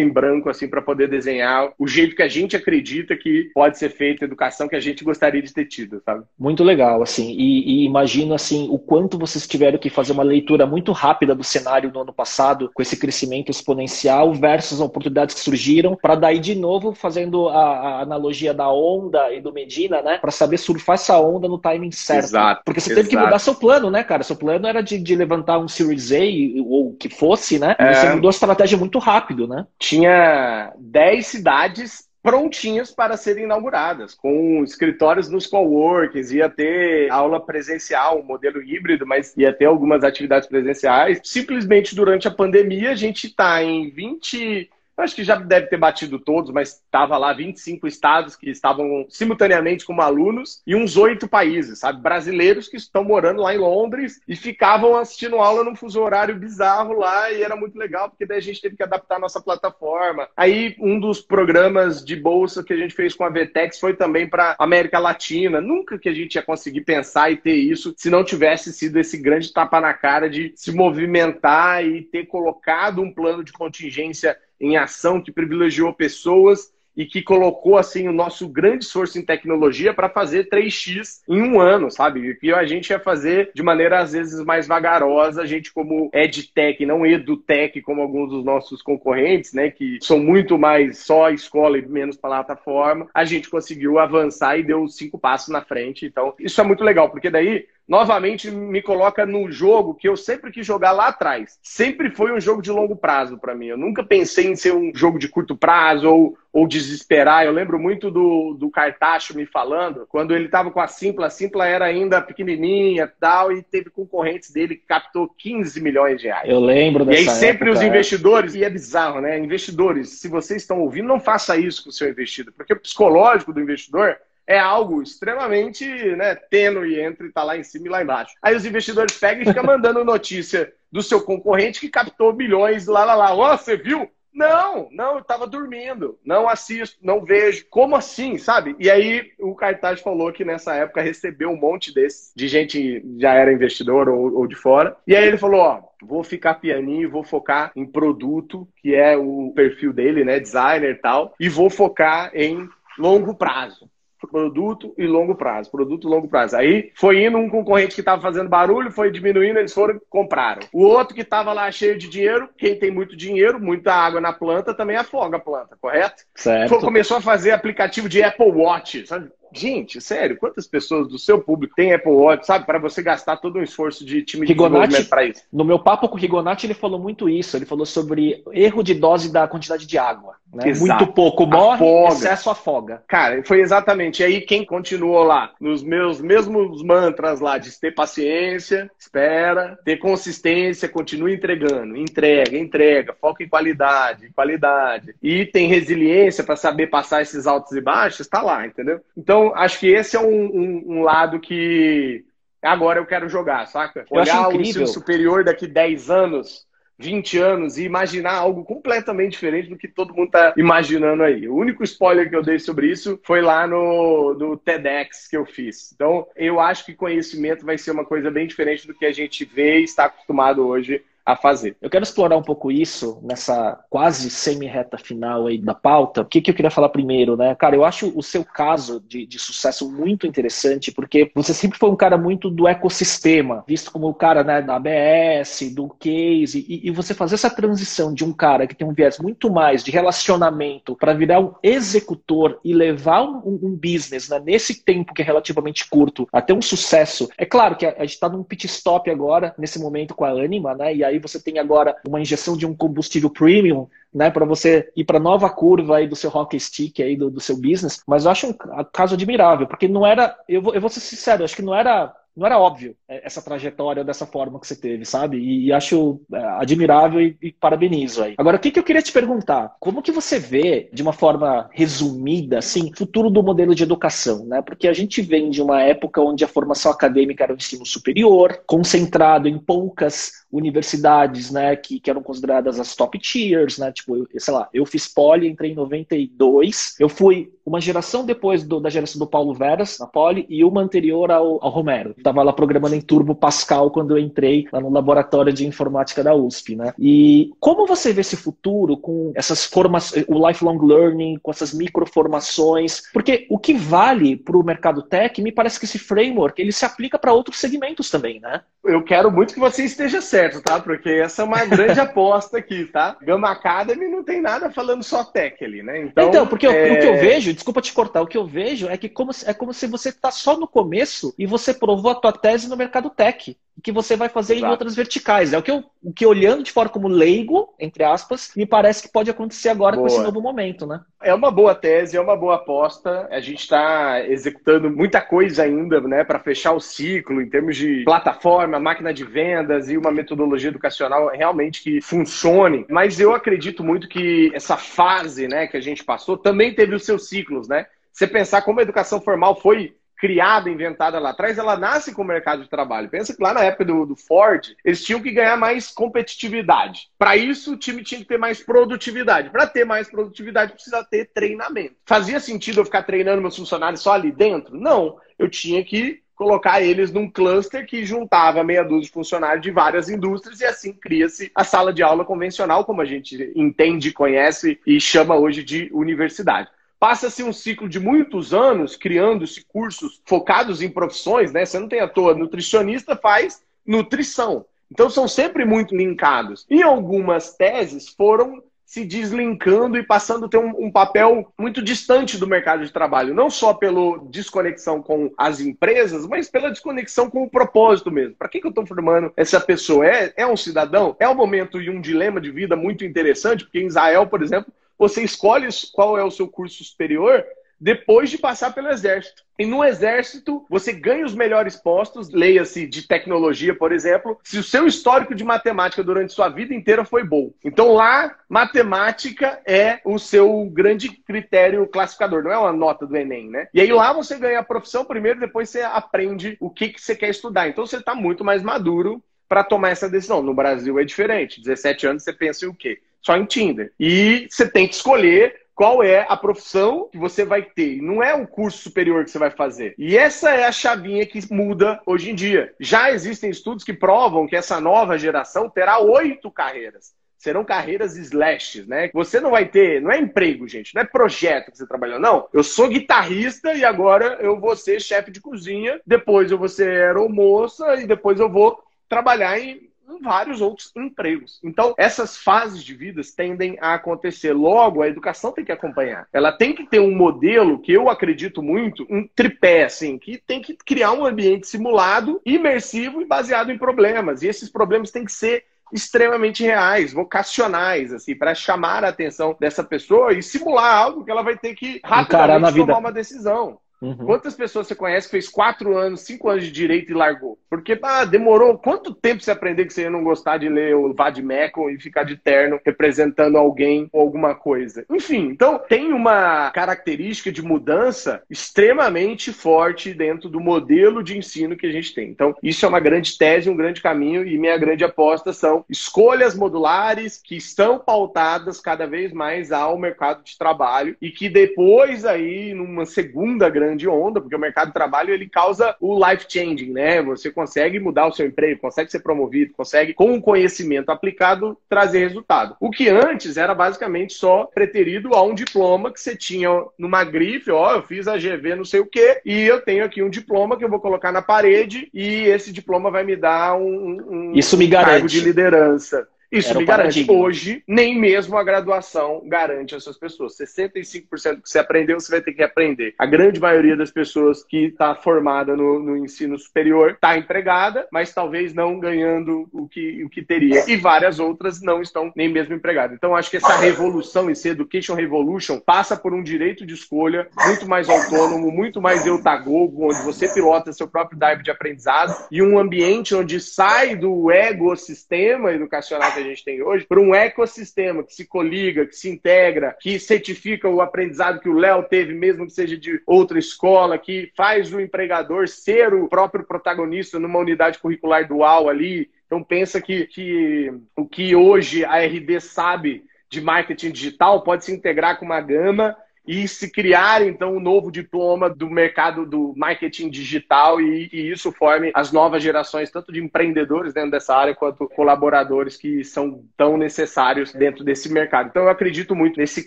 [0.00, 3.90] em branco assim para poder desenhar o jeito que a gente acredita que pode ser
[3.90, 6.24] feita, a educação que a gente gostaria de ter tido, sabe?
[6.38, 10.66] Muito legal, assim, e, e, imagino, assim, o quanto vocês tiveram que fazer uma leitura
[10.66, 15.40] muito rápida do cenário no ano passado, com esse crescimento exponencial versus as oportunidades que
[15.40, 20.18] surgiram, para daí, de novo, fazendo a, a, analogia da onda e do Medina, né,
[20.18, 22.24] para saber surfar essa onda no timing certo.
[22.24, 22.62] Exato.
[22.64, 23.06] Porque você exato.
[23.06, 24.22] teve que mudar seu plano, né, cara?
[24.22, 27.74] Seu plano era de, de levantar um Series A, ou que fosse, né?
[27.78, 27.94] É...
[27.94, 29.66] Você mudou a estratégia muito rápido, né?
[29.78, 38.20] Tinha 10 cidades prontinhas para serem inauguradas, com escritórios nos coworkings, ia ter aula presencial,
[38.20, 41.18] um modelo híbrido, mas ia ter algumas atividades presenciais.
[41.24, 44.68] Simplesmente durante a pandemia, a gente está em 20
[45.00, 49.84] acho que já deve ter batido todos, mas estava lá 25 estados que estavam simultaneamente
[49.84, 52.00] como alunos e uns oito países, sabe?
[52.00, 56.94] Brasileiros que estão morando lá em Londres e ficavam assistindo aula num fuso horário bizarro
[56.94, 60.28] lá e era muito legal, porque daí a gente teve que adaptar a nossa plataforma.
[60.36, 64.28] Aí um dos programas de bolsa que a gente fez com a Vetex foi também
[64.28, 65.60] para América Latina.
[65.60, 69.16] Nunca que a gente ia conseguir pensar e ter isso se não tivesse sido esse
[69.18, 74.76] grande tapa na cara de se movimentar e ter colocado um plano de contingência em
[74.76, 80.08] ação que privilegiou pessoas e que colocou assim o nosso grande esforço em tecnologia para
[80.08, 82.38] fazer 3x em um ano, sabe?
[82.42, 86.84] E a gente ia fazer de maneira às vezes mais vagarosa, a gente como edtech,
[86.84, 91.86] não edutech como alguns dos nossos concorrentes, né, que são muito mais só escola e
[91.86, 96.04] menos plataforma, a gente conseguiu avançar e deu cinco passos na frente.
[96.04, 100.52] Então, isso é muito legal, porque daí novamente me coloca no jogo que eu sempre
[100.52, 101.58] quis jogar lá atrás.
[101.60, 103.66] Sempre foi um jogo de longo prazo para mim.
[103.66, 107.44] Eu nunca pensei em ser um jogo de curto prazo ou, ou desesperar.
[107.44, 111.30] Eu lembro muito do, do Cartacho me falando, quando ele estava com a Simpla, a
[111.30, 116.48] Simpla era ainda pequenininha tal, e teve concorrentes dele que captou 15 milhões de reais.
[116.48, 117.88] Eu lembro dessa E aí sempre época, os é.
[117.88, 119.36] investidores, e é bizarro, né?
[119.36, 123.52] Investidores, se vocês estão ouvindo, não faça isso com o seu investido, porque o psicológico
[123.52, 124.16] do investidor
[124.50, 125.86] é algo extremamente
[126.16, 128.34] né, tênue entre estar tá lá em cima e lá embaixo.
[128.42, 133.04] Aí os investidores pegam e ficam mandando notícia do seu concorrente que captou bilhões lá,
[133.04, 133.32] lá, lá.
[133.32, 134.10] Ó, oh, você viu?
[134.34, 136.18] Não, não, eu tava dormindo.
[136.24, 137.64] Não assisto, não vejo.
[137.70, 138.74] Como assim, sabe?
[138.80, 143.20] E aí o Cartaz falou que nessa época recebeu um monte desse, de gente que
[143.20, 144.96] já era investidor ou, ou de fora.
[145.06, 149.52] E aí ele falou: ó, vou ficar pianinho, vou focar em produto, que é o
[149.54, 150.40] perfil dele, né?
[150.40, 153.88] Designer e tal, e vou focar em longo prazo
[154.28, 156.56] produto e longo prazo, produto e longo prazo.
[156.56, 160.62] Aí foi indo um concorrente que estava fazendo barulho, foi diminuindo, eles foram e compraram.
[160.72, 164.32] O outro que estava lá cheio de dinheiro, quem tem muito dinheiro, muita água na
[164.32, 166.22] planta, também afoga a planta, correto?
[166.34, 166.68] Certo.
[166.68, 169.30] Foi, começou a fazer aplicativo de Apple Watch, sabe?
[169.52, 172.66] Gente, sério, quantas pessoas do seu público tem Apple Watch, sabe?
[172.66, 175.42] Para você gastar todo um esforço de time de Rigonati, para isso.
[175.52, 177.56] No meu papo com o Rigonati, ele falou muito isso.
[177.56, 180.34] Ele falou sobre erro de dose da quantidade de água.
[180.52, 180.72] Né?
[180.74, 182.14] Muito pouco morre, afoga.
[182.14, 183.02] excesso afoga.
[183.06, 184.20] Cara, foi exatamente.
[184.20, 189.98] E aí, quem continuou lá, nos meus mesmos mantras lá, de ter paciência, espera, ter
[189.98, 195.14] consistência, continue entregando, entrega, entrega, foca em qualidade, qualidade.
[195.22, 199.00] E tem resiliência para saber passar esses altos e baixos, tá lá, entendeu?
[199.16, 202.24] Então, acho que esse é um, um, um lado que
[202.62, 204.00] agora eu quero jogar, saca?
[204.10, 206.66] Eu Olhar o ensino superior daqui 10 anos
[207.00, 211.48] 20 anos e imaginar algo completamente diferente do que todo mundo está imaginando aí.
[211.48, 215.46] O único spoiler que eu dei sobre isso foi lá no, no TEDx que eu
[215.46, 215.92] fiz.
[215.94, 219.46] Então, eu acho que conhecimento vai ser uma coisa bem diferente do que a gente
[219.46, 221.76] vê e está acostumado hoje a fazer.
[221.80, 226.22] Eu quero explorar um pouco isso nessa quase semi-reta final aí da pauta.
[226.22, 227.54] O que, que eu queria falar primeiro, né?
[227.54, 231.90] Cara, eu acho o seu caso de, de sucesso muito interessante, porque você sempre foi
[231.90, 236.88] um cara muito do ecossistema, visto como o cara né, da ABS, do case, e,
[236.88, 239.90] e você fazer essa transição de um cara que tem um viés muito mais de
[239.90, 245.24] relacionamento para virar um executor e levar um, um business né, nesse tempo que é
[245.24, 247.28] relativamente curto até um sucesso.
[247.36, 250.30] É claro que a, a gente está num pit stop agora, nesse momento com a
[250.30, 250.94] Anima, né?
[250.94, 255.04] E aí você tem agora uma injeção de um combustível premium, né, para você ir
[255.04, 258.02] para nova curva aí do seu hockey stick aí do, do seu business.
[258.06, 258.54] Mas eu acho um
[258.92, 262.14] caso admirável, porque não era, eu vou, eu vou ser sincero, acho que não era
[262.36, 265.36] não era óbvio é, essa trajetória dessa forma que você teve, sabe?
[265.36, 268.34] E, e acho é, admirável e, e, parabenizo aí.
[268.38, 269.74] Agora, o que, que eu queria te perguntar?
[269.80, 274.62] Como que você vê, de uma forma resumida, assim, futuro do modelo de educação, né?
[274.62, 278.62] Porque a gente vem de uma época onde a formação acadêmica era o ensino superior,
[278.66, 283.92] concentrado em poucas universidades, né, que, que eram consideradas as top tiers, né?
[283.92, 288.64] Tipo, eu, sei lá, eu fiz poli, entrei em 92, eu fui uma geração depois
[288.64, 292.14] do, da geração do Paulo Veras, na Poli, e uma anterior ao, ao Romero.
[292.18, 296.34] Estava lá programando em Turbo Pascal quando eu entrei lá no laboratório de informática da
[296.34, 296.92] USP, né?
[296.98, 303.02] E como você vê esse futuro com essas formações, o lifelong learning, com essas microformações?
[303.12, 306.84] Porque o que vale para o mercado tech, me parece que esse framework ele se
[306.84, 308.62] aplica para outros segmentos também, né?
[308.84, 310.80] Eu quero muito que você esteja certo, tá?
[310.80, 313.16] Porque essa é uma grande aposta aqui, tá?
[313.22, 316.02] Gama Academy não tem nada falando só tech ali, né?
[316.02, 316.92] Então, então porque é...
[316.92, 319.52] o que eu vejo, desculpa te cortar, o que eu vejo é que como, é
[319.52, 323.10] como se você está só no começo e você provou a tua tese no mercado
[323.10, 324.66] tech que você vai fazer Exato.
[324.66, 325.52] em outras verticais.
[325.52, 329.02] É o que eu, o que olhando de fora como leigo, entre aspas, me parece
[329.02, 330.06] que pode acontecer agora boa.
[330.06, 331.00] com esse novo momento, né?
[331.22, 333.28] É uma boa tese, é uma boa aposta.
[333.30, 338.04] A gente está executando muita coisa ainda, né, para fechar o ciclo em termos de
[338.04, 340.29] plataforma, máquina de vendas e uma metodologia
[340.68, 342.86] educacional realmente que funcione.
[342.88, 347.04] Mas eu acredito muito que essa fase, né, que a gente passou também teve os
[347.04, 347.86] seus ciclos, né?
[348.12, 352.26] Você pensar como a educação formal foi criada, inventada lá atrás, ela nasce com o
[352.26, 353.08] mercado de trabalho.
[353.08, 357.08] Pensa que lá na época do, do Ford, eles tinham que ganhar mais competitividade.
[357.18, 359.48] Para isso, o time tinha que ter mais produtividade.
[359.48, 361.96] Para ter mais produtividade, precisa ter treinamento.
[362.04, 364.78] Fazia sentido eu ficar treinando meus funcionários só ali dentro?
[364.78, 365.18] Não.
[365.38, 370.08] Eu tinha que colocar eles num cluster que juntava meia dúzia de funcionários de várias
[370.08, 374.98] indústrias e assim cria-se a sala de aula convencional, como a gente entende, conhece e
[374.98, 376.70] chama hoje de universidade.
[376.98, 381.66] Passa-se um ciclo de muitos anos criando-se cursos focados em profissões, né?
[381.66, 384.64] Você não tem à toa, nutricionista faz nutrição.
[384.90, 386.64] Então são sempre muito linkados.
[386.70, 392.36] E algumas teses foram se deslinkando e passando a ter um, um, papel muito distante
[392.36, 397.44] do mercado de trabalho, não só pela desconexão com as empresas, mas pela desconexão com
[397.44, 398.34] o propósito mesmo.
[398.34, 400.04] Para que, que eu estou formando essa pessoa?
[400.04, 401.14] É, é um cidadão?
[401.20, 404.72] É um momento e um dilema de vida muito interessante, porque em Israel, por exemplo,
[404.98, 407.44] você escolhe qual é o seu curso superior
[407.80, 409.42] depois de passar pelo exército.
[409.58, 414.62] E no exército, você ganha os melhores postos, leia-se de tecnologia, por exemplo, se o
[414.62, 417.52] seu histórico de matemática durante sua vida inteira foi bom.
[417.64, 423.48] Então lá, matemática é o seu grande critério classificador, não é uma nota do Enem,
[423.48, 423.68] né?
[423.72, 427.14] E aí lá você ganha a profissão primeiro, depois você aprende o que, que você
[427.14, 427.68] quer estudar.
[427.68, 430.42] Então você está muito mais maduro para tomar essa decisão.
[430.42, 431.60] No Brasil é diferente.
[431.60, 433.00] 17 anos você pensa em o quê?
[433.22, 433.92] só em Tinder.
[433.98, 438.02] E você tem que escolher qual é a profissão que você vai ter.
[438.02, 439.94] Não é um curso superior que você vai fazer.
[439.96, 442.74] E essa é a chavinha que muda hoje em dia.
[442.78, 448.86] Já existem estudos que provam que essa nova geração terá oito carreiras serão carreiras slashes,
[448.86, 449.08] né?
[449.14, 452.46] Você não vai ter, não é emprego, gente, não é projeto que você trabalha, não.
[452.52, 456.90] Eu sou guitarrista e agora eu vou ser chefe de cozinha, depois eu vou ser
[456.90, 458.78] aeromoça e depois eu vou
[459.08, 461.60] trabalhar em vários outros empregos.
[461.62, 464.52] Então, essas fases de vidas tendem a acontecer.
[464.52, 466.26] Logo, a educação tem que acompanhar.
[466.32, 470.60] Ela tem que ter um modelo que eu acredito muito, um tripé, assim, que tem
[470.60, 474.42] que criar um ambiente simulado, imersivo e baseado em problemas.
[474.42, 479.82] E esses problemas têm que ser extremamente reais, vocacionais, assim, para chamar a atenção dessa
[479.82, 483.78] pessoa e simular algo que ela vai ter que rapidamente tomar uma decisão.
[484.00, 484.16] Uhum.
[484.16, 487.58] Quantas pessoas você conhece que fez quatro anos, cinco anos de direito e largou?
[487.68, 491.12] Porque ah, demorou quanto tempo você aprender que você ia não gostar de ler o
[491.12, 495.04] Vadmecum e ficar de terno representando alguém ou alguma coisa?
[495.10, 501.86] Enfim, então tem uma característica de mudança extremamente forte dentro do modelo de ensino que
[501.86, 502.28] a gente tem.
[502.28, 506.54] Então, isso é uma grande tese, um grande caminho e minha grande aposta são escolhas
[506.54, 512.72] modulares que estão pautadas cada vez mais ao mercado de trabalho e que depois aí,
[512.72, 516.92] numa segunda grande grande onda, porque o mercado de trabalho ele causa o life changing,
[516.92, 517.22] né?
[517.22, 522.20] Você consegue mudar o seu emprego, consegue ser promovido, consegue, com o conhecimento aplicado, trazer
[522.20, 522.76] resultado.
[522.80, 527.70] O que antes era basicamente só preterido a um diploma que você tinha numa grife,
[527.70, 530.76] ó, eu fiz a GV não sei o quê, e eu tenho aqui um diploma
[530.76, 534.76] que eu vou colocar na parede e esse diploma vai me dar um, um Isso
[534.76, 535.10] me garante.
[535.10, 536.28] cargo de liderança.
[536.50, 537.24] Isso me garante.
[537.24, 537.34] Paradigma.
[537.34, 540.56] Hoje, nem mesmo a graduação garante essas pessoas.
[540.56, 543.14] 65% que você aprendeu, você vai ter que aprender.
[543.18, 548.34] A grande maioria das pessoas que está formada no, no, ensino superior está empregada, mas
[548.34, 550.90] talvez não ganhando o que, o que teria.
[550.90, 553.16] E várias outras não estão nem mesmo empregadas.
[553.16, 557.88] Então, acho que essa revolução, esse Education Revolution, passa por um direito de escolha muito
[557.88, 562.78] mais autônomo, muito mais eutagogo, onde você pilota seu próprio drive de aprendizado e um
[562.78, 568.34] ambiente onde sai do ecossistema educacional que a gente tem hoje para um ecossistema que
[568.34, 572.72] se coliga, que se integra, que certifica o aprendizado que o Léo teve, mesmo que
[572.72, 578.46] seja de outra escola, que faz o empregador ser o próprio protagonista numa unidade curricular
[578.46, 579.30] dual ali.
[579.46, 584.92] Então pensa que, que o que hoje a RD sabe de marketing digital pode se
[584.92, 586.16] integrar com uma gama
[586.50, 591.70] e se criar então um novo diploma do mercado do marketing digital e, e, isso
[591.70, 596.96] forme as novas gerações tanto de empreendedores dentro dessa área quanto colaboradores que são tão
[596.96, 598.68] necessários dentro desse mercado.
[598.68, 599.86] Então eu acredito muito nesse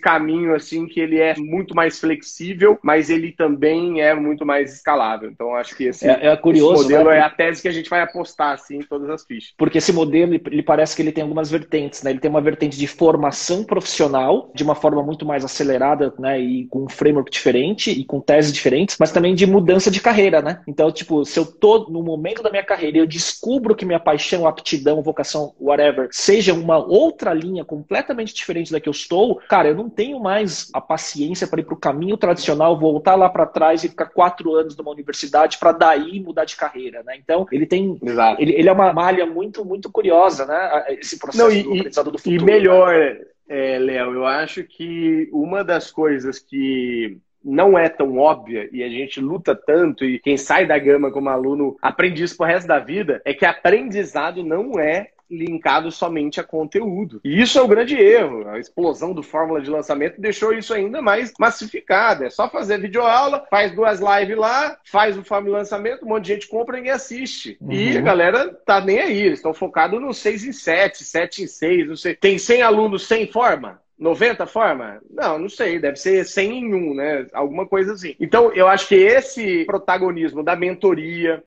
[0.00, 5.30] caminho assim que ele é muito mais flexível, mas ele também é muito mais escalável.
[5.30, 7.18] Então acho que esse, é, é curioso, esse modelo né?
[7.18, 9.52] é a tese que a gente vai apostar assim em todas as fichas.
[9.58, 12.10] Porque esse modelo ele parece que ele tem algumas vertentes, né?
[12.10, 16.40] Ele tem uma vertente de formação profissional de uma forma muito mais acelerada, né?
[16.40, 20.40] E com um framework diferente e com teses diferentes, mas também de mudança de carreira,
[20.40, 20.60] né?
[20.66, 24.00] Então, tipo, se eu tô no momento da minha carreira e eu descubro que minha
[24.00, 29.68] paixão, aptidão, vocação, whatever, seja uma outra linha completamente diferente da que eu estou, cara,
[29.68, 33.46] eu não tenho mais a paciência para ir para o caminho tradicional, voltar lá para
[33.46, 37.16] trás e ficar quatro anos numa universidade para daí mudar de carreira, né?
[37.16, 37.98] Então, ele tem,
[38.38, 40.84] ele, ele, é uma malha muito, muito curiosa, né?
[41.00, 42.42] Esse processo não, e, do aprendizado do futuro.
[42.42, 43.33] E melhor, né?
[43.48, 48.88] É, Léo, eu acho que uma das coisas que não é tão óbvia e a
[48.88, 52.78] gente luta tanto e quem sai da gama como aluno aprende isso pro resto da
[52.78, 57.20] vida é que aprendizado não é linkado somente a conteúdo.
[57.24, 58.48] E isso é o grande erro.
[58.48, 62.24] A explosão do fórmula de lançamento deixou isso ainda mais massificado.
[62.24, 66.24] É só fazer videoaula, faz duas lives lá, faz o fórmula de lançamento, um monte
[66.24, 67.56] de gente compra e ninguém assiste.
[67.60, 67.72] Uhum.
[67.72, 69.22] E a galera tá nem aí.
[69.22, 72.14] Eles estão focados no 6 em 7, 7 em 6, não sei.
[72.14, 73.82] Tem 100 alunos sem forma?
[73.98, 75.00] 90 forma?
[75.08, 77.26] Não, não sei, deve ser 100 em 1, né?
[77.32, 78.14] Alguma coisa assim.
[78.18, 81.42] Então, eu acho que esse protagonismo da mentoria,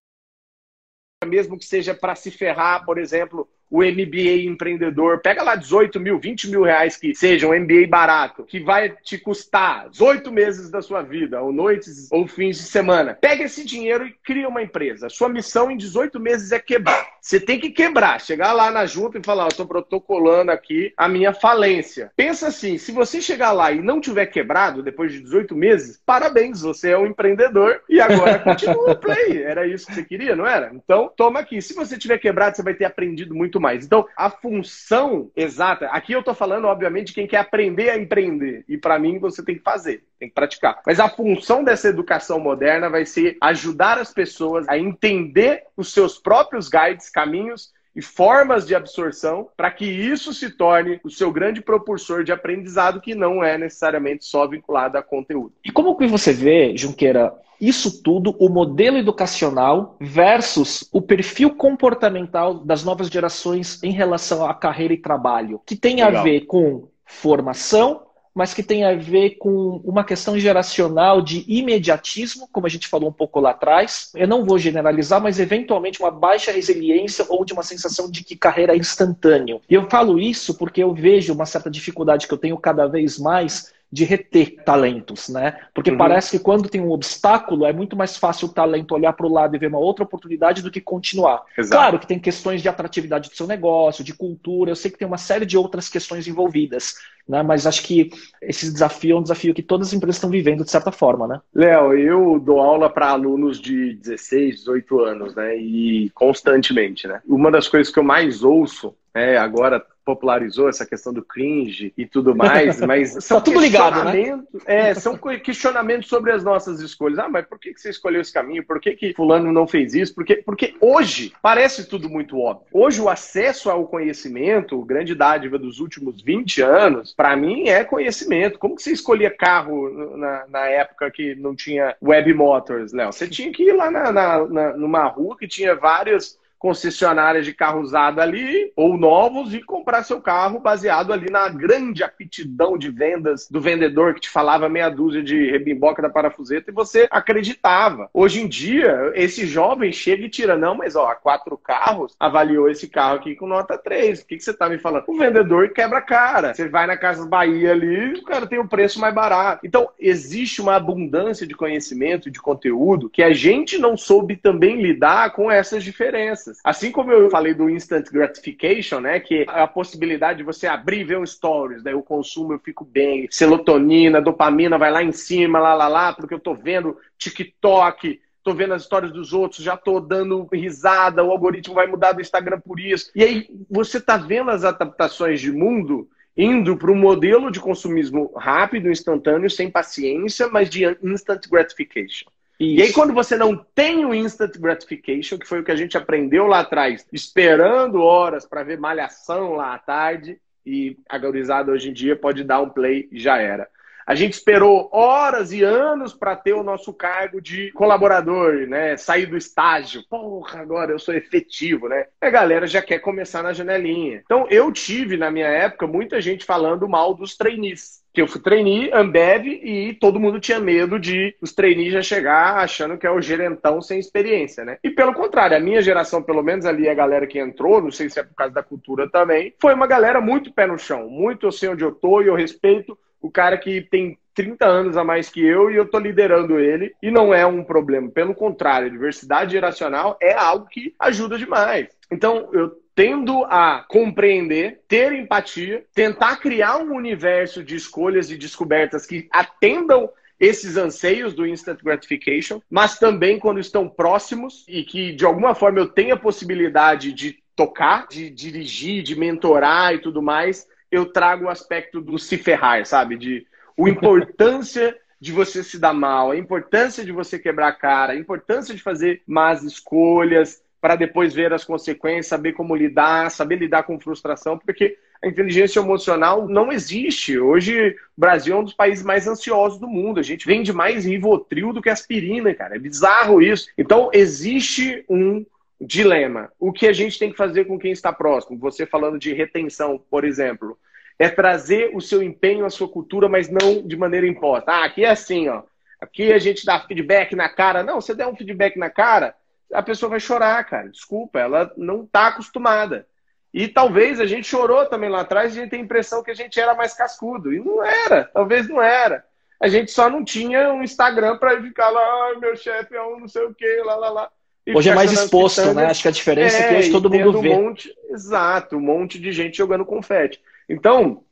[1.26, 6.20] mesmo que seja para se ferrar, por exemplo, o MBA empreendedor, pega lá 18 mil,
[6.20, 10.82] 20 mil reais que seja um MBA barato, que vai te custar 18 meses da
[10.82, 13.18] sua vida, ou noites ou fins de semana.
[13.20, 15.10] Pega esse dinheiro e cria uma empresa.
[15.10, 17.08] Sua missão em 18 meses é quebrar.
[17.22, 21.10] Você tem que quebrar, chegar lá na junta e falar: eu estou protocolando aqui a
[21.10, 22.10] minha falência.
[22.16, 26.62] Pensa assim: se você chegar lá e não tiver quebrado depois de 18 meses, parabéns,
[26.62, 29.44] você é um empreendedor e agora continua o play.
[29.44, 30.72] Era isso que você queria, não era?
[30.74, 31.62] Então, toma aqui.
[31.62, 33.86] Se você tiver quebrado, você vai ter aprendido muito muito mais.
[33.86, 38.64] Então, a função exata, aqui eu estou falando, obviamente, quem quer aprender a empreender.
[38.68, 40.80] E para mim, você tem que fazer, tem que praticar.
[40.86, 46.18] Mas a função dessa educação moderna vai ser ajudar as pessoas a entender os seus
[46.18, 51.62] próprios guides, caminhos e formas de absorção para que isso se torne o seu grande
[51.62, 55.54] propulsor de aprendizado que não é necessariamente só vinculado a conteúdo.
[55.66, 62.54] E como que você vê, Junqueira, isso tudo, o modelo educacional versus o perfil comportamental
[62.54, 66.22] das novas gerações em relação à carreira e trabalho, que tem Legal.
[66.22, 68.04] a ver com formação,
[68.38, 73.10] mas que tem a ver com uma questão geracional de imediatismo, como a gente falou
[73.10, 74.12] um pouco lá atrás.
[74.14, 78.36] Eu não vou generalizar, mas eventualmente uma baixa resiliência ou de uma sensação de que
[78.36, 79.60] carreira é instantâneo.
[79.68, 83.18] E eu falo isso porque eu vejo uma certa dificuldade que eu tenho cada vez
[83.18, 85.58] mais de reter talentos, né?
[85.74, 85.98] Porque uhum.
[85.98, 89.32] parece que quando tem um obstáculo é muito mais fácil o talento olhar para o
[89.32, 91.44] lado e ver uma outra oportunidade do que continuar.
[91.58, 91.82] Exato.
[91.82, 95.08] Claro que tem questões de atratividade do seu negócio, de cultura, eu sei que tem
[95.08, 96.96] uma série de outras questões envolvidas,
[97.28, 97.42] né?
[97.42, 98.10] Mas acho que
[98.42, 101.40] esse desafio é um desafio que todas as empresas estão vivendo de certa forma, né?
[101.56, 105.56] Léo, eu dou aula para alunos de 16, 18 anos, né?
[105.56, 107.22] E constantemente, né?
[107.26, 112.06] Uma das coisas que eu mais ouço é, agora popularizou essa questão do cringe e
[112.06, 114.42] tudo mais, mas tá são tá tudo ligado, né?
[114.66, 117.20] É, são questionamentos sobre as nossas escolhas.
[117.20, 118.66] Ah, mas por que você escolheu esse caminho?
[118.66, 120.16] Por que, que fulano não fez isso?
[120.16, 122.66] Porque, porque hoje parece tudo muito óbvio.
[122.72, 128.58] Hoje o acesso ao conhecimento, grande dádiva dos últimos 20 anos, para mim é conhecimento.
[128.58, 133.12] Como que você escolhia carro na, na época que não tinha web motors, Léo?
[133.12, 137.54] Você tinha que ir lá na, na, na, numa rua que tinha vários concessionárias de
[137.54, 142.90] carro usado ali, ou novos, e comprar seu carro baseado ali na grande aptidão de
[142.90, 148.10] vendas do vendedor que te falava meia dúzia de rebimboca da parafuseta e você acreditava.
[148.14, 152.88] Hoje em dia, esse jovem chega e tira, não, mas ó, quatro carros avaliou esse
[152.88, 154.22] carro aqui com nota 3.
[154.22, 155.06] O que, que você tá me falando?
[155.08, 156.54] O vendedor quebra a cara.
[156.54, 159.66] Você vai na Casa Bahia ali, o cara tem o um preço mais barato.
[159.66, 165.34] Então, existe uma abundância de conhecimento, de conteúdo, que a gente não soube também lidar
[165.34, 166.47] com essas diferenças.
[166.64, 171.02] Assim como eu falei do instant gratification, né, que é a possibilidade de você abrir
[171.02, 175.12] e ver um stories, daí o consumo eu fico bem, serotonina, dopamina vai lá em
[175.12, 179.64] cima, lá lá lá, porque eu tô vendo TikTok, tô vendo as histórias dos outros,
[179.64, 183.12] já tô dando risada, o algoritmo vai mudar do Instagram por isso.
[183.14, 188.32] E aí você tá vendo as adaptações de mundo indo para um modelo de consumismo
[188.38, 192.30] rápido, instantâneo, sem paciência, mas de instant gratification.
[192.60, 192.80] Isso.
[192.80, 195.98] E aí, quando você não tem o instant gratification, que foi o que a gente
[195.98, 201.90] aprendeu lá atrás, esperando horas para ver malhação lá à tarde, e a gurizada hoje
[201.90, 203.70] em dia pode dar um play e já era.
[204.08, 208.96] A gente esperou horas e anos para ter o nosso cargo de colaborador, né?
[208.96, 210.02] Sair do estágio.
[210.10, 212.06] Porra, agora eu sou efetivo, né?
[212.22, 214.22] A galera já quer começar na janelinha.
[214.24, 218.42] Então, eu tive, na minha época, muita gente falando mal dos trainees que eu fui
[218.42, 223.12] trainee, Ambev, e todo mundo tinha medo de os trainees já chegar achando que é
[223.12, 224.80] o gerentão sem experiência, né?
[224.84, 228.10] E pelo contrário, a minha geração, pelo menos ali a galera que entrou, não sei
[228.10, 231.46] se é por causa da cultura também, foi uma galera muito pé no chão, muito
[231.46, 235.04] eu sei onde eu tô e eu respeito o cara que tem 30 anos a
[235.04, 238.10] mais que eu e eu tô liderando ele e não é um problema.
[238.10, 241.88] Pelo contrário, diversidade geracional é algo que ajuda demais.
[242.12, 249.06] Então, eu tendo a compreender, ter empatia, tentar criar um universo de escolhas e descobertas
[249.06, 255.26] que atendam esses anseios do instant gratification, mas também quando estão próximos e que de
[255.26, 260.68] alguma forma eu tenha a possibilidade de tocar, de dirigir, de mentorar e tudo mais,
[260.92, 263.16] eu trago o aspecto do se ferrar, sabe?
[263.16, 263.46] De
[263.80, 268.18] a importância de você se dar mal, a importância de você quebrar a cara, a
[268.18, 273.84] importância de fazer más escolhas, para depois ver as consequências, saber como lidar, saber lidar
[273.84, 277.40] com frustração, porque a inteligência emocional não existe.
[277.40, 280.20] Hoje, o Brasil é um dos países mais ansiosos do mundo.
[280.20, 282.76] A gente vende mais Rivotril do que aspirina, cara.
[282.76, 283.68] É bizarro isso.
[283.78, 285.44] Então, existe um
[285.82, 286.52] dilema.
[286.60, 288.60] O que a gente tem que fazer com quem está próximo?
[288.60, 290.78] Você falando de retenção, por exemplo,
[291.18, 294.72] é trazer o seu empenho, a sua cultura, mas não de maneira imposta.
[294.72, 295.64] Ah, aqui é assim, ó.
[296.00, 297.84] Aqui a gente dá feedback na cara.
[297.84, 299.36] Não, você der um feedback na cara,
[299.74, 300.90] a pessoa vai chorar, cara.
[300.90, 303.08] Desculpa, ela não está acostumada.
[303.54, 306.32] E talvez a gente chorou também lá atrás e a gente tem a impressão que
[306.32, 307.54] a gente era mais cascudo.
[307.54, 309.26] E não era, talvez não era.
[309.60, 313.20] A gente só não tinha um Instagram para ficar lá, ah, meu chefe é um
[313.20, 314.32] não sei o quê, lá, lá, lá.
[314.66, 315.86] E hoje é mais exposto, né?
[315.86, 317.50] Acho que a diferença é, é que hoje todo mundo vê.
[317.50, 320.42] Um monte, exato, um monte de gente jogando confete.
[320.70, 321.24] Então,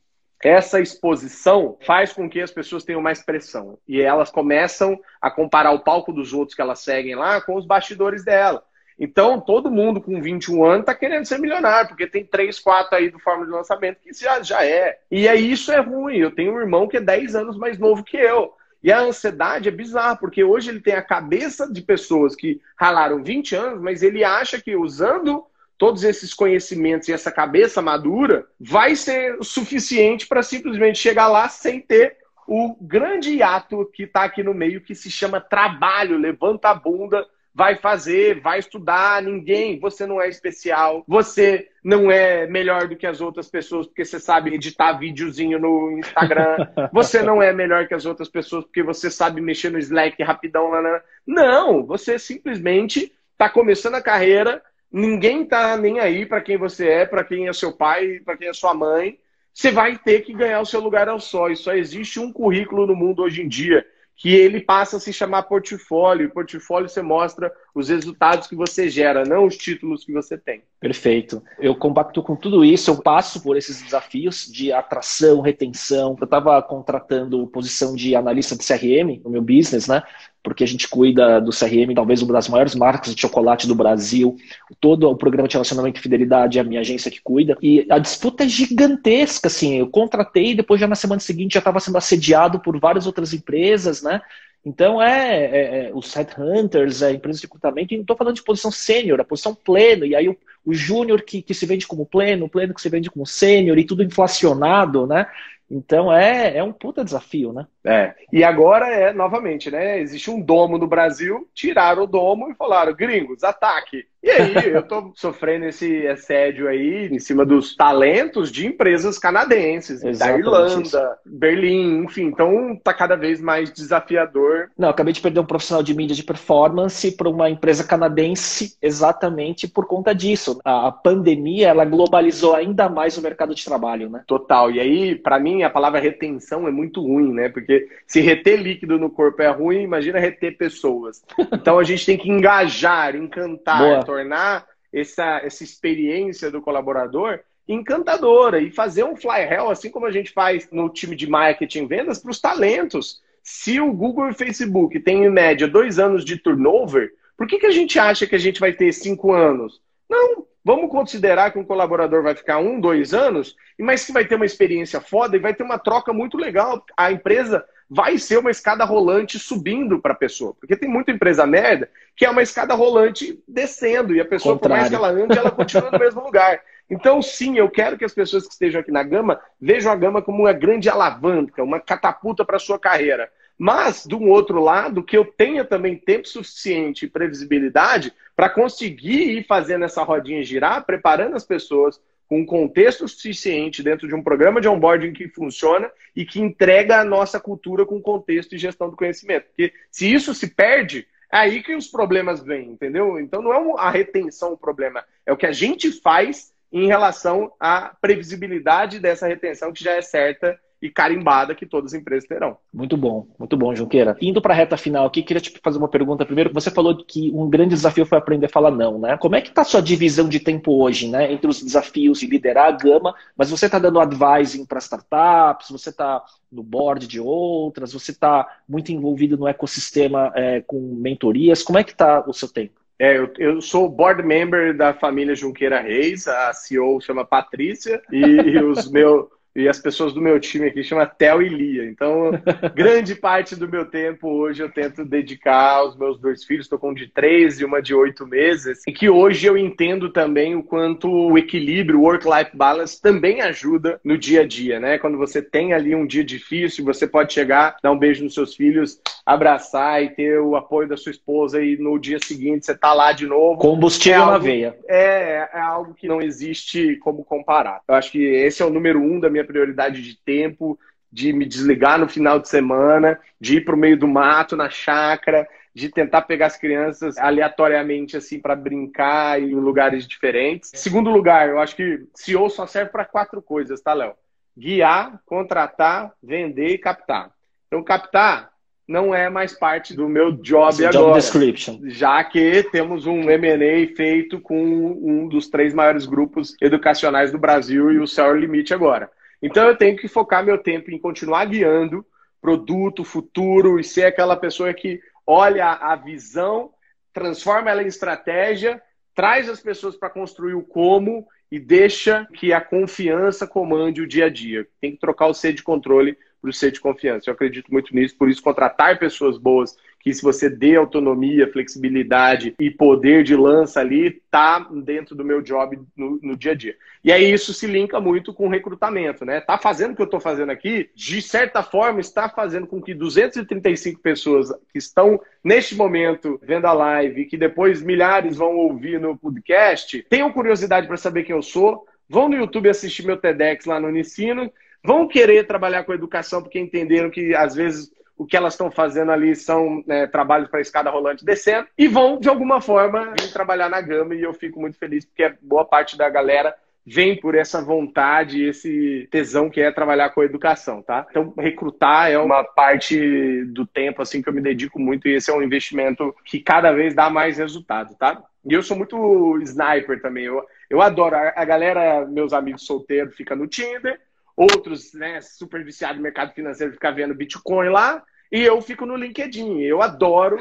[0.42, 5.72] essa exposição faz com que as pessoas tenham mais pressão e elas começam a comparar
[5.72, 8.62] o palco dos outros que elas seguem lá com os bastidores dela.
[8.98, 13.10] Então, todo mundo com 21 anos está querendo ser milionário, porque tem 3, 4 aí
[13.10, 14.98] do Fórmula de Lançamento que já, já é.
[15.10, 16.16] E aí isso é ruim.
[16.16, 18.54] Eu tenho um irmão que é 10 anos mais novo que eu.
[18.82, 23.22] E a ansiedade é bizarra, porque hoje ele tem a cabeça de pessoas que ralaram
[23.22, 25.44] 20 anos, mas ele acha que usando
[25.78, 31.80] todos esses conhecimentos e essa cabeça madura, vai ser suficiente para simplesmente chegar lá sem
[31.80, 32.16] ter
[32.46, 37.26] o grande ato que está aqui no meio, que se chama trabalho, levanta a bunda,
[37.56, 43.06] vai fazer, vai estudar, ninguém, você não é especial, você não é melhor do que
[43.06, 47.94] as outras pessoas porque você sabe editar videozinho no Instagram, você não é melhor que
[47.94, 51.00] as outras pessoas porque você sabe mexer no Slack rapidão lá na...
[51.26, 54.62] Não, você simplesmente está começando a carreira,
[54.96, 58.48] ninguém está nem aí para quem você é, para quem é seu pai, para quem
[58.48, 59.18] é sua mãe,
[59.52, 61.50] você vai ter que ganhar o seu lugar ao sol.
[61.50, 63.86] E só existe um currículo no mundo hoje em dia
[64.16, 66.26] que ele passa a se chamar portfólio.
[66.26, 70.62] E portfólio você mostra os resultados que você gera, não os títulos que você tem.
[70.80, 71.42] Perfeito.
[71.58, 76.16] Eu compacto com tudo isso, eu passo por esses desafios de atração, retenção.
[76.18, 80.02] Eu estava contratando posição de analista de CRM no meu business, né?
[80.46, 84.36] Porque a gente cuida do CRM, talvez uma das maiores marcas de chocolate do Brasil.
[84.80, 87.58] Todo o programa de relacionamento e fidelidade é a minha agência que cuida.
[87.60, 89.74] E a disputa é gigantesca, assim.
[89.74, 94.04] Eu contratei, depois já na semana seguinte já estava sendo assediado por várias outras empresas,
[94.04, 94.22] né?
[94.64, 98.44] Então, é, é, é os headhunters, a empresa de recrutamento, e não estou falando de
[98.44, 102.06] posição sênior, a posição pleno, e aí o, o júnior que, que se vende como
[102.06, 105.26] pleno, o pleno que se vende como sênior, e tudo inflacionado, né?
[105.68, 107.66] Então é, é um puta desafio, né?
[107.86, 108.14] É.
[108.32, 110.00] E agora é, novamente, né?
[110.00, 114.04] Existe um domo no Brasil, tiraram o domo e falaram, gringos, ataque.
[114.26, 120.02] E aí, eu tô sofrendo esse assédio aí em cima dos talentos de empresas canadenses,
[120.02, 120.98] Exatamente da Irlanda, isso.
[121.24, 122.24] Berlim, enfim.
[122.24, 124.70] Então tá cada vez mais desafiador.
[124.76, 129.68] Não, acabei de perder um profissional de mídia de performance para uma empresa canadense exatamente
[129.68, 130.58] por conta disso.
[130.64, 134.24] A pandemia, ela globalizou ainda mais o mercado de trabalho, né?
[134.26, 134.70] Total.
[134.72, 137.48] E aí, para mim, a palavra retenção é muito ruim, né?
[137.48, 137.75] Porque
[138.06, 141.22] se reter líquido no corpo é ruim, imagina reter pessoas.
[141.52, 148.60] Então a gente tem que engajar, encantar, Boa tornar essa, essa experiência do colaborador encantadora
[148.60, 151.86] e fazer um fly hell, assim como a gente faz no time de marketing e
[151.86, 153.20] vendas, para os talentos.
[153.42, 157.58] Se o Google e o Facebook têm, em média, dois anos de turnover, por que,
[157.58, 159.80] que a gente acha que a gente vai ter cinco anos?
[160.08, 164.34] Não, vamos considerar que um colaborador vai ficar um, dois anos, mas que vai ter
[164.34, 166.84] uma experiência foda e vai ter uma troca muito legal.
[166.96, 170.54] A empresa vai ser uma escada rolante subindo para a pessoa.
[170.58, 174.74] Porque tem muita empresa merda que é uma escada rolante descendo e a pessoa, Contrário.
[174.74, 176.60] por mais que ela ande, ela continua no mesmo lugar.
[176.90, 180.20] Então, sim, eu quero que as pessoas que estejam aqui na Gama vejam a Gama
[180.20, 183.30] como uma grande alavanca, uma catapulta para a sua carreira.
[183.58, 189.38] Mas, de um outro lado, que eu tenha também tempo suficiente e previsibilidade para conseguir
[189.38, 194.22] ir fazendo essa rodinha girar, preparando as pessoas com um contexto suficiente dentro de um
[194.22, 198.90] programa de onboarding que funciona e que entrega a nossa cultura com contexto e gestão
[198.90, 199.46] do conhecimento.
[199.46, 203.18] Porque se isso se perde, é aí que os problemas vêm, entendeu?
[203.18, 207.52] Então não é a retenção o problema, é o que a gente faz em relação
[207.60, 212.56] à previsibilidade dessa retenção que já é certa e carimbada que todas as empresas terão.
[212.72, 214.16] Muito bom, muito bom, Junqueira.
[214.20, 216.26] Indo para a reta final aqui, queria te fazer uma pergunta.
[216.26, 219.16] Primeiro, você falou que um grande desafio foi aprender a falar não, né?
[219.16, 221.32] Como é que está a sua divisão de tempo hoje, né?
[221.32, 225.90] Entre os desafios de liderar a gama, mas você está dando advising para startups, você
[225.90, 231.62] está no board de outras, você está muito envolvido no ecossistema é, com mentorias.
[231.62, 232.80] Como é que está o seu tempo?
[232.98, 238.18] É, eu, eu, sou board member da família Junqueira Reis, a CEO chama Patrícia, e,
[238.18, 239.26] e os meus
[239.56, 241.84] e as pessoas do meu time aqui chamam Theo e Lia.
[241.86, 242.30] Então,
[242.74, 246.66] grande parte do meu tempo hoje eu tento dedicar aos meus dois filhos.
[246.66, 248.82] Estou com um de três e uma de oito meses.
[248.86, 253.98] E que hoje eu entendo também o quanto o equilíbrio, o work-life balance, também ajuda
[254.04, 254.98] no dia a dia, né?
[254.98, 258.54] Quando você tem ali um dia difícil, você pode chegar, dar um beijo nos seus
[258.54, 262.92] filhos, abraçar e ter o apoio da sua esposa e no dia seguinte você tá
[262.92, 263.58] lá de novo.
[263.58, 264.78] Combustível é algo, na veia.
[264.88, 267.80] É, é algo que não existe como comparar.
[267.88, 270.78] Eu acho que esse é o número um da minha prioridade de tempo,
[271.10, 274.68] de me desligar no final de semana, de ir para o meio do mato, na
[274.68, 280.70] chácara, de tentar pegar as crianças aleatoriamente assim para brincar em lugares diferentes.
[280.74, 284.14] Segundo lugar, eu acho que CEO só serve para quatro coisas, tá, Léo?
[284.56, 287.30] Guiar, contratar, vender e captar.
[287.66, 288.50] Então, captar
[288.88, 291.20] não é mais parte do meu job Job agora.
[291.20, 291.80] Description.
[291.84, 297.92] Já que temos um M&A feito com um dos três maiores grupos educacionais do Brasil
[297.92, 299.10] e o Céu Limite agora.
[299.42, 302.04] Então eu tenho que focar meu tempo em continuar guiando
[302.40, 306.70] produto, futuro e ser aquela pessoa que olha a visão,
[307.12, 308.80] transforma ela em estratégia,
[309.14, 314.26] traz as pessoas para construir o como e deixa que a confiança comande o dia
[314.26, 314.66] a dia.
[314.80, 317.30] Tem que trocar o C de controle para o C de confiança.
[317.30, 319.76] Eu acredito muito nisso, por isso contratar pessoas boas
[320.06, 325.42] que se você dê autonomia, flexibilidade e poder de lança ali, tá dentro do meu
[325.42, 326.76] job no, no dia a dia.
[327.02, 329.40] E aí isso se linka muito com recrutamento, né?
[329.40, 332.94] Tá fazendo o que eu estou fazendo aqui, de certa forma está fazendo com que
[332.94, 339.18] 235 pessoas que estão neste momento vendo a live que depois milhares vão ouvir no
[339.18, 343.80] podcast, tenham curiosidade para saber quem eu sou, vão no YouTube assistir meu TEDx lá
[343.80, 344.52] no Unicino,
[344.84, 349.12] vão querer trabalhar com educação porque entenderam que às vezes o que elas estão fazendo
[349.12, 353.80] ali são né, trabalhos para escada rolante descendo e vão, de alguma forma, trabalhar na
[353.80, 356.54] gama e eu fico muito feliz porque boa parte da galera
[356.86, 361.04] vem por essa vontade, esse tesão que é trabalhar com a educação, tá?
[361.10, 365.28] Então, recrutar é uma parte do tempo assim que eu me dedico muito e esse
[365.28, 368.22] é um investimento que cada vez dá mais resultado, tá?
[368.48, 370.26] E eu sou muito sniper também.
[370.26, 371.16] Eu, eu adoro.
[371.16, 374.00] A, a galera, meus amigos solteiros, fica no Tinder,
[374.36, 378.96] outros, né, super viciados no mercado financeiro, fica vendo Bitcoin lá, e eu fico no
[378.96, 379.60] LinkedIn.
[379.62, 380.38] Eu adoro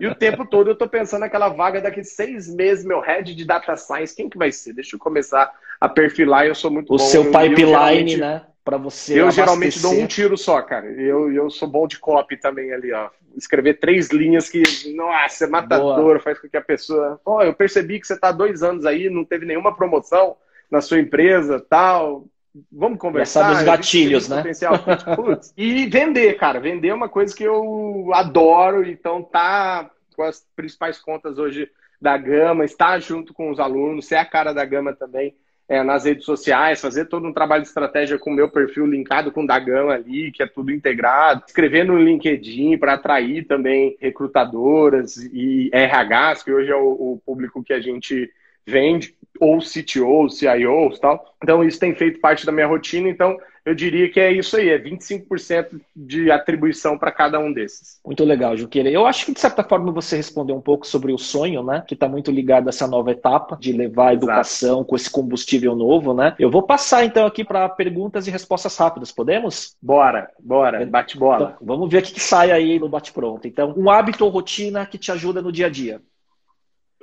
[0.00, 3.44] e o tempo todo eu tô pensando naquela vaga daqui seis meses, meu head de
[3.44, 4.72] data science, quem que vai ser?
[4.72, 7.04] Deixa eu começar a perfilar, eu sou muito o bom.
[7.04, 8.42] O seu eu, pipeline, eu, né?
[8.64, 9.14] Para você.
[9.14, 9.44] Eu abastecer.
[9.44, 10.86] geralmente dou um tiro só, cara.
[10.86, 13.10] Eu, eu sou bom de copy também ali, ó.
[13.36, 14.62] Escrever três linhas que,
[14.94, 17.20] nossa, é matador, faz com que a pessoa.
[17.24, 20.36] Ó, oh, eu percebi que você tá dois anos aí, não teve nenhuma promoção
[20.70, 22.24] na sua empresa, tal
[22.70, 23.42] vamos conversar.
[23.42, 24.42] Sabe os gatilhos, né?
[25.56, 26.60] e vender, cara.
[26.60, 32.16] Vender é uma coisa que eu adoro, então tá com as principais contas hoje da
[32.18, 35.34] Gama, está junto com os alunos, ser a cara da Gama também
[35.68, 39.32] é, nas redes sociais, fazer todo um trabalho de estratégia com o meu perfil linkado
[39.32, 43.96] com o da Gama ali, que é tudo integrado, escrever no LinkedIn para atrair também
[44.00, 48.30] recrutadoras e RHs, que hoje é o, o público que a gente
[48.66, 51.34] vende, ou CTO, CIO tal.
[51.42, 53.08] Então, isso tem feito parte da minha rotina.
[53.08, 58.00] Então, eu diria que é isso aí, é 25% de atribuição para cada um desses.
[58.04, 58.90] Muito legal, Juqueira.
[58.90, 61.84] Eu acho que, de certa forma, você respondeu um pouco sobre o sonho, né?
[61.86, 64.84] Que está muito ligado a essa nova etapa de levar a educação Exato.
[64.84, 66.34] com esse combustível novo, né?
[66.38, 69.76] Eu vou passar, então, aqui para perguntas e respostas rápidas, podemos?
[69.80, 71.54] Bora, bora, bate bola.
[71.54, 73.46] Então, vamos ver o que, que sai aí no bate-pronto.
[73.46, 76.00] Então, um hábito ou rotina que te ajuda no dia a dia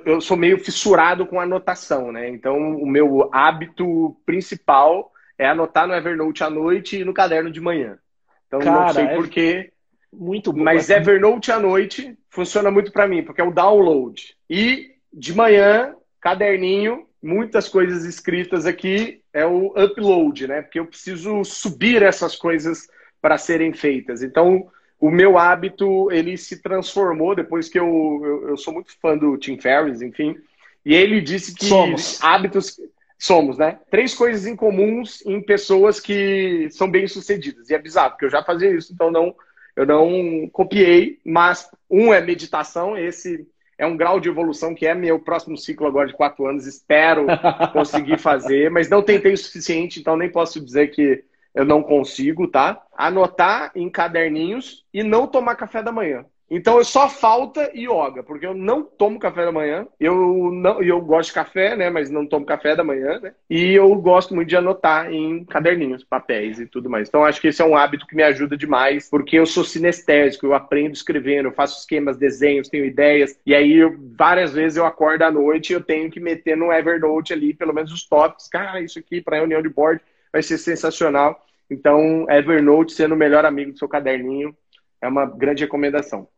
[0.04, 2.28] eu sou meio fissurado com anotação, né?
[2.28, 7.60] Então, o meu hábito principal é anotar no Evernote à noite e no caderno de
[7.60, 7.98] manhã.
[8.46, 9.72] Então, Cara, não sei é porquê.
[10.12, 10.62] Muito bom.
[10.62, 14.36] Mas Evernote à noite funciona muito para mim, porque é o download.
[14.48, 20.62] E de manhã, caderninho, muitas coisas escritas aqui, é o upload, né?
[20.62, 22.88] Porque eu preciso subir essas coisas
[23.20, 24.22] para serem feitas.
[24.22, 24.68] Então,
[25.00, 29.38] o meu hábito ele se transformou depois que eu, eu, eu, sou muito fã do
[29.38, 30.36] Tim Ferriss, enfim,
[30.84, 32.22] e ele disse que somos.
[32.22, 32.78] hábitos
[33.18, 33.78] somos, né?
[33.90, 37.68] Três coisas incomuns em pessoas que são bem sucedidas.
[37.68, 39.34] E é bizarro, porque eu já fazia isso, então não
[39.76, 43.46] eu não copiei, mas um é meditação, esse
[43.78, 47.26] é um grau de evolução que é meu próximo ciclo agora de quatro anos, espero
[47.72, 51.24] conseguir fazer, mas não tentei o suficiente, então nem posso dizer que
[51.54, 52.82] eu não consigo, tá?
[52.96, 56.24] Anotar em caderninhos e não tomar café da manhã.
[56.50, 59.86] Então só falta yoga, porque eu não tomo café da manhã.
[60.00, 61.88] Eu não, eu gosto de café, né?
[61.90, 63.32] Mas não tomo café da manhã, né?
[63.48, 67.08] E eu gosto muito de anotar em caderninhos, papéis e tudo mais.
[67.08, 70.44] Então acho que esse é um hábito que me ajuda demais, porque eu sou sinestésico,
[70.44, 73.38] eu aprendo escrevendo, eu faço esquemas, desenhos, tenho ideias.
[73.46, 76.72] E aí eu, várias vezes eu acordo à noite e eu tenho que meter no
[76.72, 78.48] Evernote ali, pelo menos os tópicos.
[78.48, 81.40] Cara, isso aqui para reunião de board vai ser sensacional.
[81.70, 84.54] Então, Evernote sendo o melhor amigo do seu caderninho
[85.00, 86.28] é uma grande recomendação.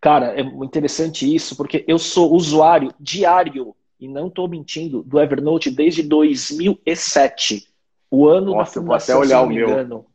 [0.00, 5.70] Cara, é interessante isso, porque eu sou usuário diário, e não estou mentindo, do Evernote
[5.70, 7.66] desde 2007.
[8.10, 10.06] O ano Nossa, da fundação, vou até olhar o meu.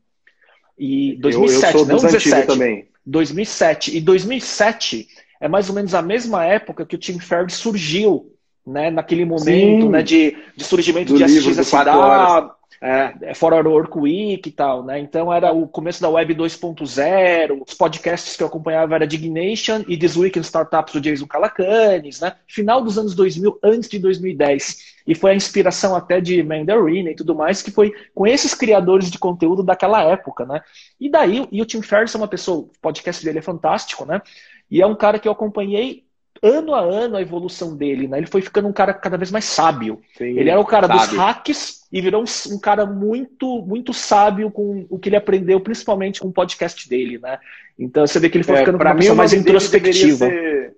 [0.78, 2.48] E 2007, eu, eu não 17.
[2.48, 2.88] Também.
[3.06, 3.96] 2007.
[3.96, 5.08] E 2007
[5.40, 8.34] é mais ou menos a mesma época que o Tim Ferriss surgiu,
[8.66, 8.90] né?
[8.90, 10.02] Naquele momento, né?
[10.02, 12.52] De, de surgimento do de SXSW,
[12.82, 15.00] é, fora Work Week e tal, né?
[15.00, 19.98] Então era o começo da Web 2.0, os podcasts que eu acompanhava era Dignation e
[19.98, 22.36] This Week in Startups do Jason Calacanis, né?
[22.48, 24.96] Final dos anos 2000, antes de 2010.
[25.08, 29.12] E foi a inspiração até de Mandarin e tudo mais, que foi com esses criadores
[29.12, 30.62] de conteúdo daquela época, né?
[31.00, 34.22] E daí, e o Tim Ferriss é uma pessoa, o podcast dele é fantástico, né?
[34.70, 36.05] E é um cara que eu acompanhei
[36.42, 38.18] ano a ano a evolução dele, né?
[38.18, 40.02] Ele foi ficando um cara cada vez mais sábio.
[40.18, 41.08] Sim, ele era o cara sábio.
[41.08, 45.60] dos hacks e virou um, um, cara muito muito sábio com o que ele aprendeu,
[45.60, 47.40] principalmente com o podcast dele, né?
[47.78, 50.28] Então você vê que ele foi é, ficando uma pessoa mais introspectiva.
[50.28, 50.76] Ser...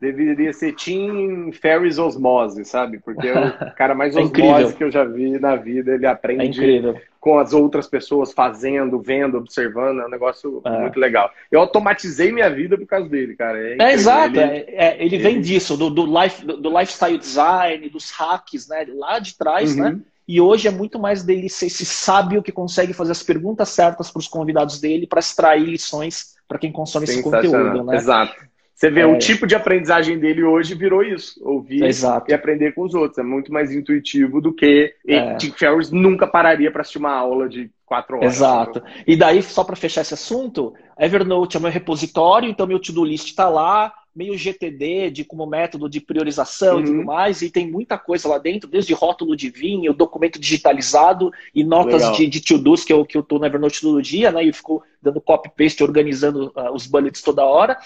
[0.00, 2.98] deveria ser Tim Ferris Osmose, sabe?
[2.98, 5.94] Porque é o cara mais é osmose que eu já vi na vida.
[5.94, 10.00] Ele aprende é com as outras pessoas fazendo, vendo, observando.
[10.00, 10.80] É um negócio é.
[10.80, 11.30] muito legal.
[11.52, 13.58] Eu automatizei minha vida por causa dele, cara.
[13.58, 14.40] É, é exato.
[14.40, 18.86] Ele, é, ele vem disso, do, do, life, do, do, lifestyle design, dos hacks, né?
[18.94, 19.90] Lá de trás, né?
[19.90, 19.96] uhum.
[19.96, 20.00] né?
[20.26, 24.10] E hoje é muito mais dele ser esse sábio que consegue fazer as perguntas certas
[24.10, 27.96] para os convidados dele para extrair lições para quem consome esse conteúdo, né?
[27.96, 28.49] Exato.
[28.80, 29.06] Você vê, é...
[29.06, 31.38] o tipo de aprendizagem dele hoje virou isso.
[31.44, 32.30] Ouvir Exato.
[32.30, 33.18] e aprender com os outros.
[33.18, 35.34] É muito mais intuitivo do que é.
[35.34, 38.36] Tim Ferriss nunca pararia para assistir uma aula de quatro horas.
[38.36, 38.82] Exato.
[39.06, 43.26] E daí, só para fechar esse assunto, Evernote é meu repositório, então meu to-do list
[43.26, 46.80] está lá, meio GTD de como método de priorização uhum.
[46.80, 47.04] e tudo uhum.
[47.04, 52.00] mais, e tem muita coisa lá dentro, desde rótulo de vinho, documento digitalizado e notas
[52.00, 52.12] Legal.
[52.16, 54.42] de, de to-dos que eu, que eu tô no Evernote todo dia, né?
[54.42, 57.76] E fico dando copy-paste, organizando uh, os bullets toda hora.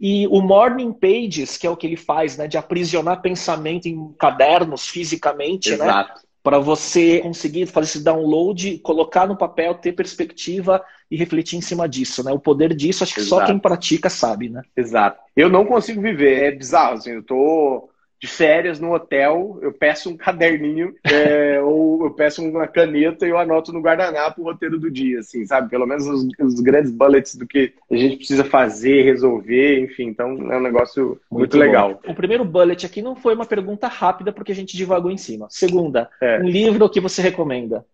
[0.00, 4.12] E o Morning Pages, que é o que ele faz, né, de aprisionar pensamento em
[4.18, 6.14] cadernos fisicamente, né, Exato.
[6.14, 6.20] né?
[6.42, 11.88] Para você conseguir fazer esse download, colocar no papel, ter perspectiva e refletir em cima
[11.88, 12.32] disso, né?
[12.32, 13.40] O poder disso, acho que Exato.
[13.40, 14.62] só quem pratica sabe, né?
[14.76, 15.20] Exato.
[15.36, 17.90] Eu não consigo viver, é bizarro, assim, eu tô
[18.20, 23.30] de férias no hotel, eu peço um caderninho é, ou eu peço uma caneta e
[23.30, 25.70] eu anoto no guardanapo o roteiro do dia, assim, sabe?
[25.70, 30.08] Pelo menos os, os, grandes bullets do que a gente precisa fazer, resolver, enfim.
[30.08, 32.00] Então é um negócio muito, muito legal.
[32.06, 35.46] O primeiro bullet aqui não foi uma pergunta rápida porque a gente divagou em cima.
[35.48, 36.40] Segunda, é.
[36.40, 37.84] um livro que você recomenda?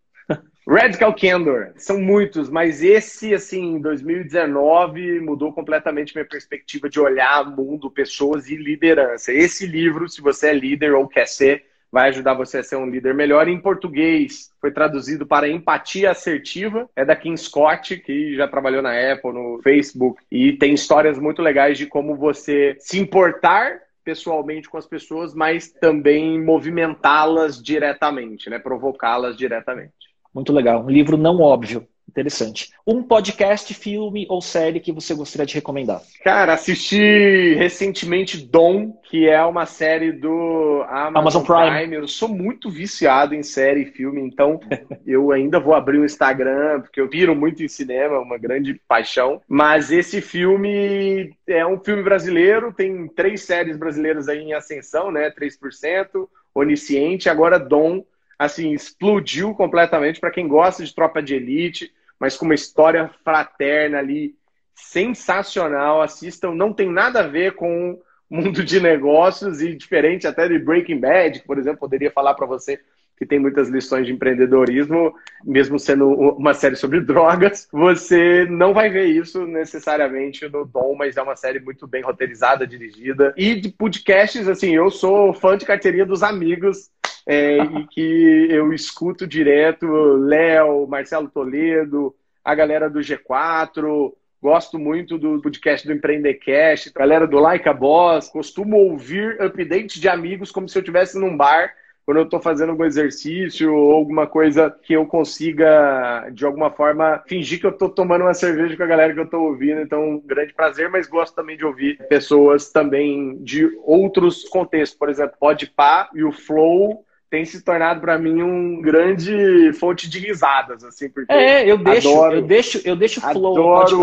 [0.67, 7.45] Radical Candor, são muitos, mas esse, assim, em 2019 mudou completamente minha perspectiva de olhar
[7.55, 9.31] mundo, pessoas e liderança.
[9.31, 12.89] Esse livro, se você é líder ou quer ser, vai ajudar você a ser um
[12.91, 13.47] líder melhor.
[13.47, 19.13] Em português, foi traduzido para Empatia Assertiva, é da Kim Scott, que já trabalhou na
[19.13, 24.77] Apple, no Facebook, e tem histórias muito legais de como você se importar pessoalmente com
[24.77, 28.59] as pessoas, mas também movimentá-las diretamente, né?
[28.59, 30.04] Provocá-las diretamente.
[30.35, 30.85] Muito legal.
[30.85, 31.87] Um livro não óbvio.
[32.09, 32.71] Interessante.
[32.87, 36.01] Um podcast, filme ou série que você gostaria de recomendar?
[36.23, 41.71] Cara, assisti recentemente Dom, que é uma série do Amazon, Amazon Prime.
[41.71, 41.97] Prime.
[41.97, 44.61] Eu sou muito viciado em série e filme, então
[45.05, 49.41] eu ainda vou abrir o Instagram, porque eu piro muito em cinema, uma grande paixão.
[49.49, 55.33] Mas esse filme é um filme brasileiro, tem três séries brasileiras aí em ascensão, né?
[55.33, 58.05] 3%, Onisciente, agora Dom
[58.39, 63.99] assim, explodiu completamente para quem gosta de tropa de elite, mas com uma história fraterna
[63.99, 64.35] ali
[64.75, 66.03] sensacional.
[66.03, 70.99] Assistam, não tem nada a ver com mundo de negócios e diferente até de Breaking
[70.99, 72.81] Bad, que, por exemplo, poderia falar para você
[73.17, 78.91] que tem muitas lições de empreendedorismo, mesmo sendo uma série sobre drogas, você não vai
[78.91, 83.33] ver isso necessariamente no Dom, mas é uma série muito bem roteirizada, dirigida.
[83.37, 86.91] E de podcasts, assim, eu sou fã de carteirinha dos amigos,
[87.27, 94.13] é, e que eu escuto direto Léo, Marcelo Toledo, a galera do G4,
[94.43, 100.09] gosto muito do podcast do Empreendecast, galera do Like a Boss, costumo ouvir updates de
[100.09, 101.73] amigos como se eu estivesse num bar
[102.05, 107.23] quando eu estou fazendo algum exercício ou alguma coisa que eu consiga, de alguma forma,
[107.27, 109.81] fingir que eu estou tomando uma cerveja com a galera que eu estou ouvindo.
[109.81, 114.99] Então, um grande prazer, mas gosto também de ouvir pessoas também de outros contextos.
[114.99, 120.19] Por exemplo, Podpah e o Flow tem se tornado para mim um grande fonte de
[120.19, 123.55] risadas, assim, porque É, eu deixo, adoro, eu deixo, eu deixo o Flow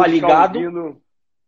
[0.08, 0.97] ligado.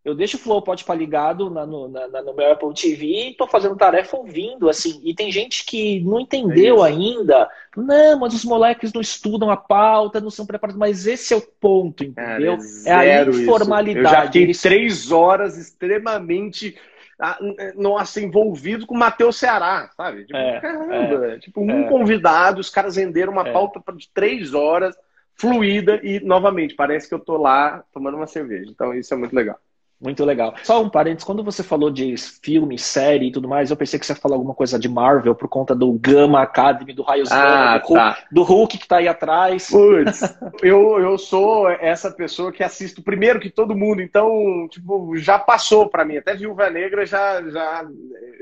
[0.04, 3.36] Eu deixo o Flow pode estar ligado na, no, na, no meu Apple TV e
[3.36, 5.00] tô fazendo tarefa ouvindo, assim.
[5.02, 7.50] E tem gente que não entendeu é ainda.
[7.78, 10.78] Não, mas os moleques não estudam a pauta, não são preparados.
[10.78, 12.58] Mas esse é o ponto, entendeu?
[12.86, 14.00] É, é a informalidade.
[14.00, 14.08] Isso.
[14.08, 14.62] Eu já fiquei Eles...
[14.62, 16.76] três horas extremamente
[17.18, 17.38] ah,
[17.76, 20.26] nossa, envolvido com o Matheus Ceará, sabe?
[20.26, 21.88] Tipo, é, caramba, é, tipo, um é.
[21.88, 23.54] convidado, os caras renderam uma é.
[23.54, 24.94] pauta de três horas,
[25.36, 28.70] fluida, e novamente, parece que eu tô lá tomando uma cerveja.
[28.70, 29.58] Então, isso é muito legal.
[30.04, 30.54] Muito legal.
[30.64, 34.06] Só um parênteses, quando você falou de filme, série e tudo mais, eu pensei que
[34.06, 37.78] você ia falar alguma coisa de Marvel por conta do Gamma Academy, do Raios ah,
[37.78, 38.10] do, tá.
[38.10, 39.70] Hulk, do Hulk que tá aí atrás.
[39.70, 40.22] Putz,
[40.62, 45.88] eu, eu sou essa pessoa que assisto primeiro que todo mundo, então, tipo, já passou
[45.88, 46.18] para mim.
[46.18, 47.42] Até Viúva Negra já.
[47.50, 47.86] já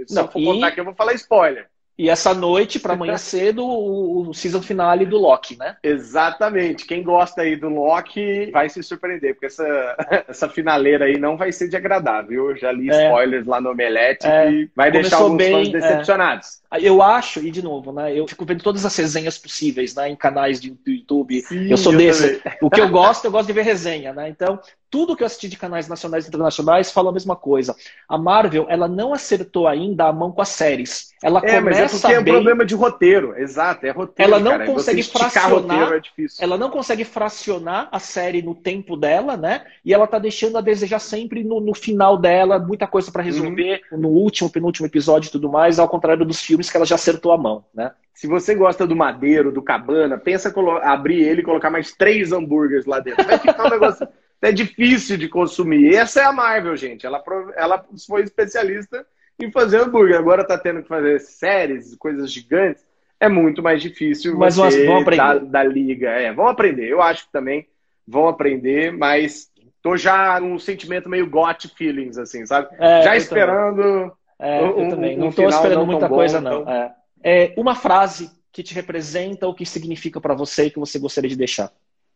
[0.08, 0.46] se Não, eu for e...
[0.46, 1.68] contar aqui, eu vou falar spoiler.
[2.02, 5.78] E essa noite, para amanhã cedo, o season finale do Loki, né?
[5.84, 6.88] Exatamente.
[6.88, 9.96] Quem gosta aí do Loki vai se surpreender, porque essa,
[10.28, 12.50] essa finaleira aí não vai ser de agradável.
[12.50, 13.06] Eu já li é.
[13.06, 14.48] spoilers lá no Omelete é.
[14.48, 15.72] que vai deixar alguns bem, fãs é.
[15.74, 16.62] decepcionados.
[16.74, 16.82] É.
[16.82, 18.18] Eu acho, e de novo, né?
[18.18, 20.10] Eu fico vendo todas as resenhas possíveis, né?
[20.10, 21.40] Em canais de, do YouTube.
[21.42, 22.38] Sim, eu sou eu desse.
[22.38, 22.58] Também.
[22.64, 24.28] O que eu gosto, eu gosto de ver resenha, né?
[24.28, 24.60] Então,
[24.92, 27.74] tudo que eu assisti de canais nacionais e internacionais fala a mesma coisa.
[28.08, 31.12] A Marvel, ela não acertou ainda a mão com as séries.
[31.24, 32.16] Ela é, começa mas é porque bem...
[32.16, 34.32] é um problema de roteiro, exato, é roteiro.
[34.32, 34.66] Ela não cara.
[34.66, 35.50] consegue fracionar.
[35.80, 39.64] Roteiro, é ela não consegue fracionar a série no tempo dela, né?
[39.86, 43.82] E ela tá deixando a desejar sempre no, no final dela, muita coisa para resolver
[43.92, 43.98] uhum.
[43.98, 47.32] no último, penúltimo episódio e tudo mais, ao contrário dos filmes que ela já acertou
[47.32, 47.92] a mão, né?
[48.14, 50.54] Se você gosta do Madeiro, do Cabana, pensa
[50.84, 53.26] abrir ele e colocar mais três hambúrgueres lá dentro.
[53.26, 54.08] Vai ficar um negócio
[54.42, 55.96] é difícil de consumir.
[55.96, 57.06] Essa é a Marvel, gente.
[57.06, 57.24] Ela,
[57.56, 59.06] ela foi especialista
[59.40, 60.18] em fazer hambúrguer.
[60.18, 62.84] Agora tá tendo que fazer séries, coisas gigantes.
[63.20, 65.22] É muito mais difícil mas você vão aprender.
[65.22, 66.10] Da, da liga.
[66.10, 66.88] É, vão aprender.
[66.88, 67.68] Eu acho que também
[68.08, 69.52] vão aprender, mas
[69.82, 72.70] tô já num sentimento meio got feelings, assim, sabe?
[72.80, 74.12] É, já esperando.
[74.40, 75.18] É, um, eu também.
[75.18, 76.62] Não um tô esperando não muita coisa, bom, não.
[76.62, 76.74] Então...
[76.74, 76.96] É.
[77.24, 77.54] é.
[77.56, 81.38] uma frase que te representa ou que significa para você e que você gostaria de
[81.38, 81.72] deixar.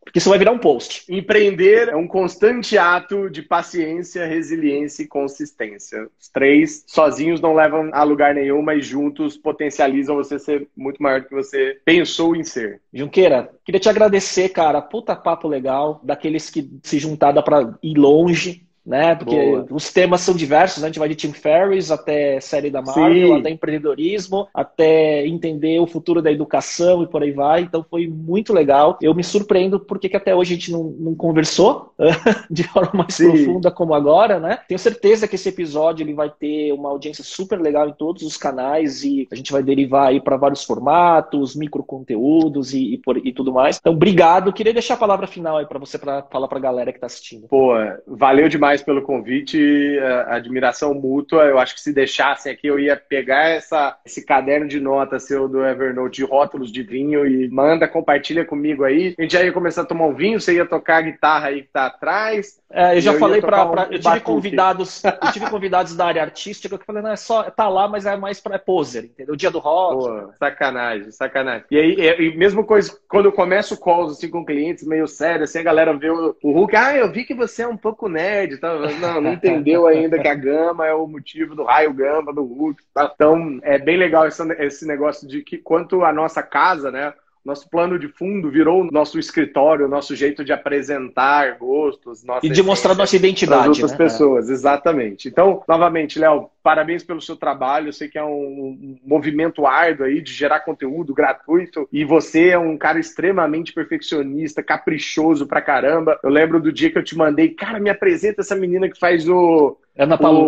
[0.06, 1.04] Porque isso vai virar um post.
[1.10, 6.08] Empreender é um constante ato de paciência, resiliência e consistência.
[6.22, 11.22] Os três sozinhos não levam a lugar nenhum, mas juntos potencializam você ser muito maior
[11.22, 12.82] do que você pensou em ser.
[12.94, 14.80] Junqueira, queria te agradecer, cara.
[14.80, 19.16] Puta papo legal, daqueles que se juntaram para ir longe né?
[19.16, 19.66] Porque Boa.
[19.72, 20.88] os temas são diversos, né?
[20.88, 23.40] A gente vai de Tim Ferriss até série da Marvel, Sim.
[23.40, 27.62] até empreendedorismo, até entender o futuro da educação e por aí vai.
[27.62, 28.98] Então foi muito legal.
[29.02, 31.94] Eu me surpreendo porque que até hoje a gente não, não conversou
[32.50, 33.32] de forma mais Sim.
[33.32, 34.60] profunda como agora, né?
[34.68, 38.38] Tenho certeza que esse episódio ele vai ter uma audiência super legal em todos os
[38.38, 43.18] canais e a gente vai derivar aí para vários formatos, micro conteúdos e, e, por,
[43.18, 43.78] e tudo mais.
[43.80, 44.54] Então, obrigado.
[44.54, 47.08] Queria deixar a palavra final aí para você para falar para a galera que está
[47.08, 47.48] assistindo.
[47.48, 47.74] Pô,
[48.06, 49.98] valeu demais demais pelo convite,
[50.28, 51.44] admiração mútua.
[51.44, 55.48] Eu acho que se deixassem aqui, eu ia pegar essa, esse caderno de notas seu
[55.48, 59.16] do Evernote de rótulos de vinho e manda, compartilha comigo aí.
[59.18, 61.62] A gente já ia começar a tomar um vinho, você ia tocar a guitarra aí
[61.64, 62.60] que tá atrás.
[62.72, 63.66] É, eu já eu falei para.
[63.66, 67.16] Um eu tive convidados, eu tive convidados da área artística que eu falei, não, é
[67.16, 69.34] só, tá lá, mas é mais para poser, entendeu?
[69.34, 70.04] O dia do rock.
[70.04, 71.66] Pô, sacanagem, sacanagem.
[71.72, 75.60] E aí, e, mesmo coisa, quando eu começo calls assim com clientes meio sério, assim,
[75.60, 78.56] a galera vê o, o Hulk, ah, eu vi que você é um pouco nerd,
[78.66, 78.92] tá?
[79.00, 82.82] Não, não entendeu ainda que a gama é o motivo do raio gama do Hulk.
[82.94, 83.12] Tá?
[83.14, 87.14] Então, é bem legal esse, esse negócio de que quanto a nossa casa, né?
[87.44, 92.24] Nosso plano de fundo virou nosso escritório, nosso jeito de apresentar gostos.
[92.42, 93.62] e de mostrar nossa identidade.
[93.62, 93.98] Para outras né?
[93.98, 95.28] pessoas, exatamente.
[95.28, 97.90] Então, novamente, Léo, parabéns pelo seu trabalho.
[97.90, 101.88] Eu sei que é um, movimento árduo aí de gerar conteúdo gratuito.
[101.94, 106.20] E você é um cara extremamente perfeccionista, caprichoso pra caramba.
[106.24, 109.30] Eu lembro do dia que eu te mandei, cara, me apresenta essa menina que faz
[109.30, 110.40] o Ana Paula.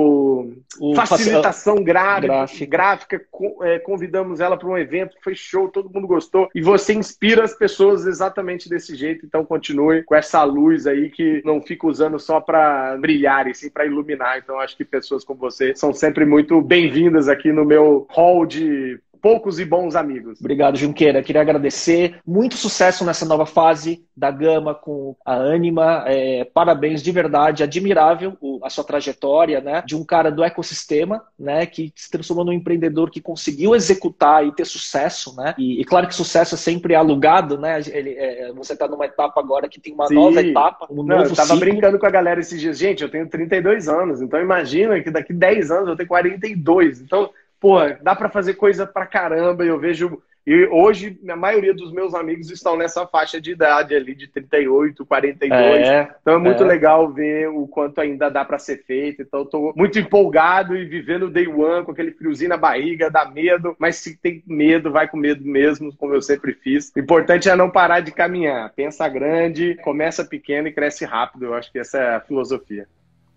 [0.79, 2.65] O, facilitação gráfica, gráfica.
[2.65, 3.21] gráfica
[3.61, 6.49] é, convidamos ela para um evento, foi show, todo mundo gostou.
[6.53, 11.41] E você inspira as pessoas exatamente desse jeito, então continue com essa luz aí que
[11.45, 14.37] não fica usando só para brilhar, e sim para iluminar.
[14.37, 18.99] Então acho que pessoas como você são sempre muito bem-vindas aqui no meu hall de
[19.21, 20.39] poucos e bons amigos.
[20.39, 21.23] Obrigado, Junqueira.
[21.23, 22.19] Queria agradecer.
[22.25, 26.03] Muito sucesso nessa nova fase da Gama com a Anima.
[26.07, 29.83] É, parabéns de verdade, admirável a sua trajetória, né?
[29.85, 31.65] De um cara do ecossistema, né?
[31.65, 35.53] Que se transformou num empreendedor que conseguiu executar e ter sucesso, né?
[35.57, 37.79] E, e claro que sucesso é sempre alugado, né?
[37.91, 40.15] Ele, é, você está numa etapa agora que tem uma Sim.
[40.15, 41.59] nova etapa, um Não, novo Eu tava ciclo.
[41.59, 42.77] brincando com a galera esses dias.
[42.77, 47.01] Gente, eu tenho 32 anos, então imagina que daqui 10 anos eu tenho 42.
[47.01, 49.65] Então pô, dá para fazer coisa pra caramba.
[49.65, 50.21] Eu vejo.
[50.45, 55.05] E hoje, a maioria dos meus amigos estão nessa faixa de idade ali, de 38,
[55.05, 55.53] 42.
[55.59, 56.65] É, então é muito é.
[56.65, 59.21] legal ver o quanto ainda dá para ser feito.
[59.21, 63.29] Então, estou muito empolgado e vivendo o day one com aquele friozinho na barriga, dá
[63.29, 66.93] medo, mas se tem medo, vai com medo mesmo, como eu sempre fiz.
[66.95, 68.71] O importante é não parar de caminhar.
[68.73, 71.47] Pensa grande, começa pequeno e cresce rápido.
[71.47, 72.87] Eu acho que essa é a filosofia.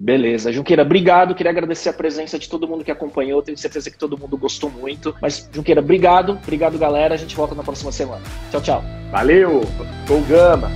[0.02, 0.50] Beleza.
[0.50, 1.34] Junqueira, obrigado.
[1.34, 3.42] Queria agradecer a presença de todo mundo que acompanhou.
[3.42, 5.14] Tenho certeza que todo mundo gostou muito.
[5.20, 6.38] Mas, Junqueira, obrigado.
[6.42, 7.12] Obrigado, galera.
[7.12, 8.22] A gente volta na próxima semana.
[8.50, 8.84] Tchau, tchau.
[9.12, 9.60] Valeu.
[10.06, 10.70] Sou Gama.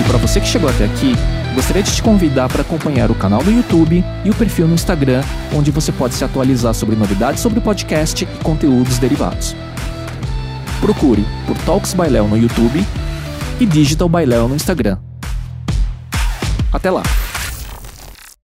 [0.00, 1.12] E para você que chegou até aqui,
[1.54, 5.20] gostaria de te convidar para acompanhar o canal do YouTube e o perfil no Instagram,
[5.54, 9.54] onde você pode se atualizar sobre novidades sobre o podcast e conteúdos derivados.
[10.80, 12.82] Procure por Talks by Léo no YouTube
[13.60, 14.98] e Digital Bailão no Instagram.
[16.72, 17.02] Até lá!